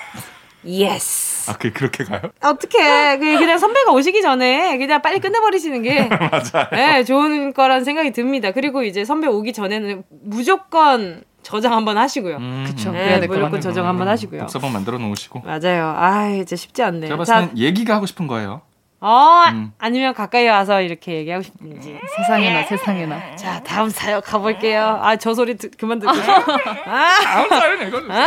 [0.65, 1.49] Yes.
[1.49, 2.21] 아 그게 그렇게 가요?
[2.43, 8.51] 어떻게 그냥 선배가 오시기 전에 그냥 빨리 끝내버리시는 게 맞아요 네, 좋은 거란 생각이 듭니다.
[8.51, 12.37] 그리고 이제 선배 오기 전에는 무조건 저장 한번 하시고요.
[12.37, 12.89] 음, 그쵸.
[12.89, 12.93] 음.
[12.93, 13.61] 그래야 네, 될것 무조건.
[13.61, 14.41] 저장 한번 하시고요.
[14.41, 15.93] 복사본 만들어 놓으시고 맞아요.
[15.97, 17.07] 아, 이제 쉽지 않네.
[17.07, 18.61] 제가 봤을 땐 얘기가 하고 싶은 거예요
[19.03, 19.73] 어, 음.
[19.79, 21.97] 아니면 가까이 와서 이렇게 얘기하고 싶은지.
[22.17, 23.35] 세상에나 세상에나.
[23.35, 24.99] 자, 다음 사연 가볼게요.
[25.01, 26.11] 아, 저 소리 듣, 그만 듣고.
[26.85, 28.19] 아, 다음 사연 읽어주세요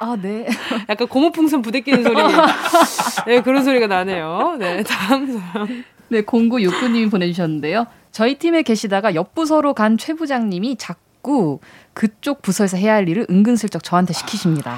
[0.00, 0.46] 아, 네.
[0.90, 2.16] 약간 고무풍선 부대끼는 소리.
[3.26, 4.56] 네, 그런 소리가 나네요.
[4.58, 5.84] 네, 다음 사연.
[6.08, 7.86] 네, 0969님이 보내주셨는데요.
[8.12, 11.00] 저희 팀에 계시다가 옆 부서로 간 최 부장님이 자꾸
[11.92, 14.76] 그쪽 부서에서 해야 할 일을 은근슬쩍 저한테 시키십니다.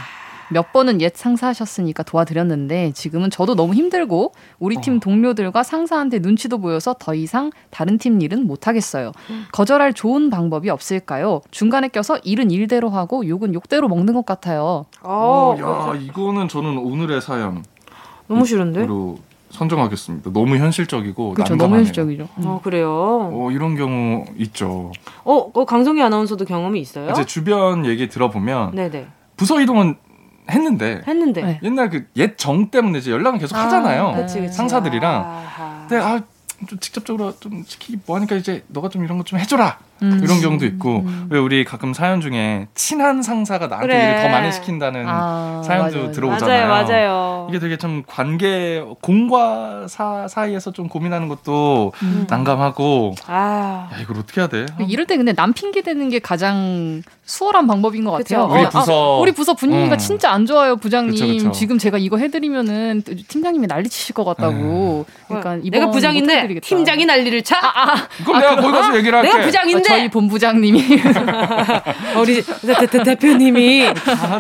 [0.49, 6.95] 몇 번은 옛 상사하셨으니까 도와드렸는데 지금은 저도 너무 힘들고 우리 팀 동료들과 상사한테 눈치도 보여서
[6.99, 9.13] 더 이상 다른 팀 일은 못하겠어요.
[9.53, 11.41] 거절할 좋은 방법이 없을까요?
[11.51, 14.87] 중간에 껴서 일은 일대로 하고 욕은 욕대로 먹는 것 같아요.
[15.03, 17.65] 어, 야 이거는 저는 오늘의 사연
[18.29, 18.83] 너무 싫은데?
[18.85, 19.19] 으로
[19.57, 20.31] 선정하겠습니다.
[20.33, 21.53] 너무 현실적이고 그렇죠.
[21.55, 21.59] 난감하네요.
[21.69, 22.29] 너무 현실적이죠.
[22.39, 22.47] 음.
[22.47, 23.31] 어, 그래요.
[23.33, 24.93] 어, 이런 경우 있죠.
[25.25, 27.13] 어, 어 강성기 아나운서도 경험이 있어요?
[27.15, 29.07] 제 주변 얘기 들어보면 네네.
[29.37, 29.97] 부서 이동은
[30.51, 31.43] 했는데 했는데.
[31.43, 31.61] 네.
[31.63, 34.13] 옛날 그 옛 정 때문에 이제 연락은 계속 하잖아요.
[34.15, 34.53] 그치, 그치.
[34.53, 35.15] 상사들이랑.
[35.25, 35.87] 아하.
[35.89, 36.21] 근데 아,
[36.69, 39.79] 좀 직접적으로 좀 시키기 뭐하니까 이제 너가 좀 이런 거 좀 해줘라.
[40.03, 40.21] 음.
[40.23, 44.05] 이런 경우도 있고 왜 우리 가끔 사연 중에 친한 상사가 나한테 그래.
[44.11, 46.13] 일을 더 많이 시킨다는 아, 사연도 맞아요.
[46.13, 46.69] 들어오잖아요.
[46.69, 47.47] 맞아요, 맞아요.
[47.49, 52.27] 이게 되게 좀 관계 공과 사 사이에서 좀 고민하는 것도 음.
[52.29, 53.89] 난감하고 아.
[53.93, 54.67] 야 이걸 어떻게 해야 돼?
[54.89, 58.47] 이럴 때 근데 남 핑계 대는 게 가장 수월한 방법인 것 같아요.
[58.47, 58.55] 그쵸.
[58.57, 59.99] 우리 아, 부서 우리 부서 분위기가 음.
[59.99, 61.13] 진짜 안 좋아요, 부장님.
[61.13, 61.51] 그쵸, 그쵸.
[61.53, 65.05] 지금 제가 이거 해드리면은 팀장님이 난리치실 것 같다고.
[65.27, 67.57] 그러니까 이번 내가 부장인데 팀장이 난리를 차.
[68.25, 69.29] 그럼 내가 거기 가서 얘기를 할게.
[69.33, 70.85] 내가 부장인데 저희 본부장님이
[72.21, 73.89] 우리 대, 대, 대표님이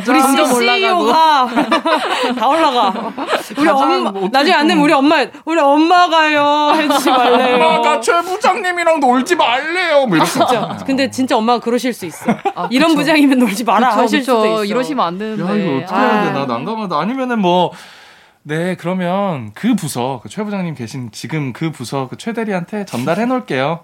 [0.08, 0.46] 우리
[0.78, 1.48] CEO가
[2.38, 3.12] 다 올라가.
[3.58, 7.56] 우리 엄마 나중에 안 되면 좀- 우리 엄마 우리 엄마가요 해주지 말래요.
[7.56, 10.06] 엄마가 최 부장님이랑 놀지 말래요.
[10.06, 10.46] 뭐 이랬어.
[10.46, 10.78] 진짜.
[10.86, 12.26] 근데 진짜 엄마가 그러실 수 있어.
[12.54, 13.00] 아, 이런 그쵸.
[13.00, 14.32] 부장이면 놀지 마라 그쵸, 하실 그쵸.
[14.36, 14.64] 수도 있어.
[14.64, 15.42] 이러시면 안 되는데.
[15.42, 16.24] 야 이거 어떻게 해야 아.
[16.24, 16.98] 되나 난감하다.
[16.98, 17.72] 아니면은 뭐.
[18.42, 23.24] 네, 그러면 그 부서, 그 최 부장님 계신 지금 그 부서 그 최 대리한테 전달해
[23.26, 23.80] 놓을게요.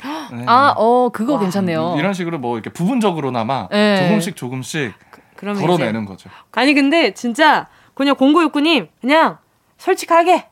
[0.32, 0.44] 네.
[0.46, 1.94] 아, 어, 그거 괜찮네요.
[1.98, 3.96] 이런 식으로 뭐 이렇게 부분적으로나마 네.
[4.08, 4.92] 조금씩 조금씩
[5.36, 6.28] 그러면 덜어내는 거죠.
[6.52, 9.38] 아니 근데 진짜 그냥 공구육구님 그냥
[9.78, 10.46] 솔직하게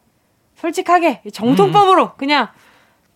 [0.57, 2.49] 솔직하게 정통법으로 그냥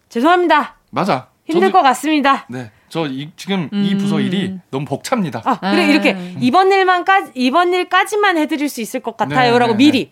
[0.08, 0.76] 죄송합니다.
[0.90, 1.28] 맞아.
[1.44, 2.46] 힘들 저도- 것 같습니다.
[2.48, 3.99] 네, 저 이, 지금 이 음.
[3.99, 5.40] 부서 일이 너무 벅찹니다.
[5.47, 5.86] 아, 그래 아.
[5.86, 10.11] 이렇게 이번 일만까지 이번 일까지만 해드릴 수 있을 것 같아요라고 네, 네, 미리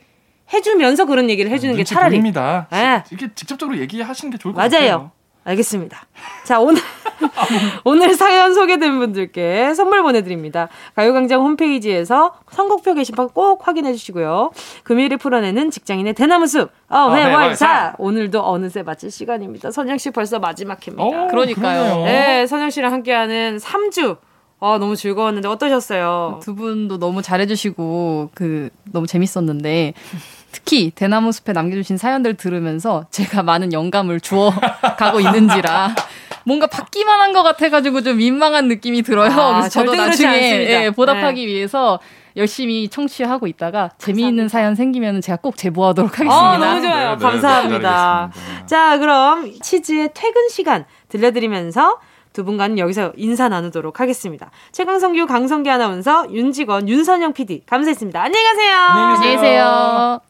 [0.50, 2.68] 해주면서 그런 얘기를 해주는 게 눈치 차라리 보입니다.
[2.72, 3.04] 네.
[3.12, 4.70] 이게 직접적으로 얘기하시는 게 좋을 것 맞아요.
[4.70, 5.10] 같아요.
[5.44, 6.06] 알겠습니다.
[6.44, 6.80] 자, 오늘,
[7.84, 10.68] 오늘 사연 소개된 분들께 선물 보내드립니다.
[10.94, 14.50] 가요광장 홈페이지에서 선곡표 게시판 꼭 확인해 주시고요.
[14.84, 17.94] 금요일에 풀어내는 직장인의 대나무 숲, 어회월사.
[17.98, 19.70] 오늘도 어느새 마칠 시간입니다.
[19.70, 21.24] 선영씨 벌써 마지막 회입니다.
[21.24, 22.04] 어, 그러니까요.
[22.04, 24.18] 네, 선영씨랑 함께하는 3주.
[24.62, 26.40] 아, 너무 즐거웠는데 어떠셨어요?
[26.42, 29.94] 두 분도 너무 잘해주시고 그 너무 재밌었는데
[30.52, 34.50] 특히 대나무 숲에 남겨주신 사연들 들으면서 제가 많은 영감을 주어
[34.98, 35.94] 가고 있는지라
[36.44, 39.30] 뭔가 받기만 한 것 같아가지고 좀 민망한 느낌이 들어요.
[39.30, 40.84] 아, 그래서 저도 나중에.
[40.84, 42.00] 예, 보답하기 위해서
[42.36, 46.34] 열심히 청취하고 있다가 재미있는 사연 생기면 제가 꼭 제보하도록 하겠습니다.
[46.50, 47.10] 아, 너무 좋아요.
[47.10, 48.30] 네, 네, 감사합니다.
[48.32, 48.66] 기다리겠습니다.
[48.66, 51.98] 자, 그럼 치즈의 퇴근 시간 들려드리면서
[52.32, 54.50] 두 분과는 여기서 인사 나누도록 하겠습니다.
[54.72, 57.62] 최강성규, 강성기 아나운서, 윤직원, 윤선영 PD.
[57.66, 58.22] 감사했습니다.
[58.22, 58.74] 안녕히 가세요.
[58.76, 59.30] 안녕히 계세요.
[59.30, 60.29] 안녕히 계세요.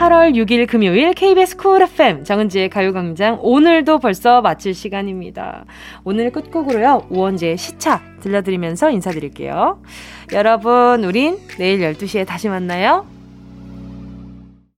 [0.00, 5.66] 8월 6일 금요일 KBS 쿨 FM 정은지의 가요광장 오늘도 벌써 마칠 시간입니다.
[6.04, 7.08] 오늘 끝곡으로요.
[7.10, 9.82] 우원재의 시차 들려드리면서 인사드릴게요.
[10.32, 13.19] 여러분 우린 내일 12시에 다시 만나요.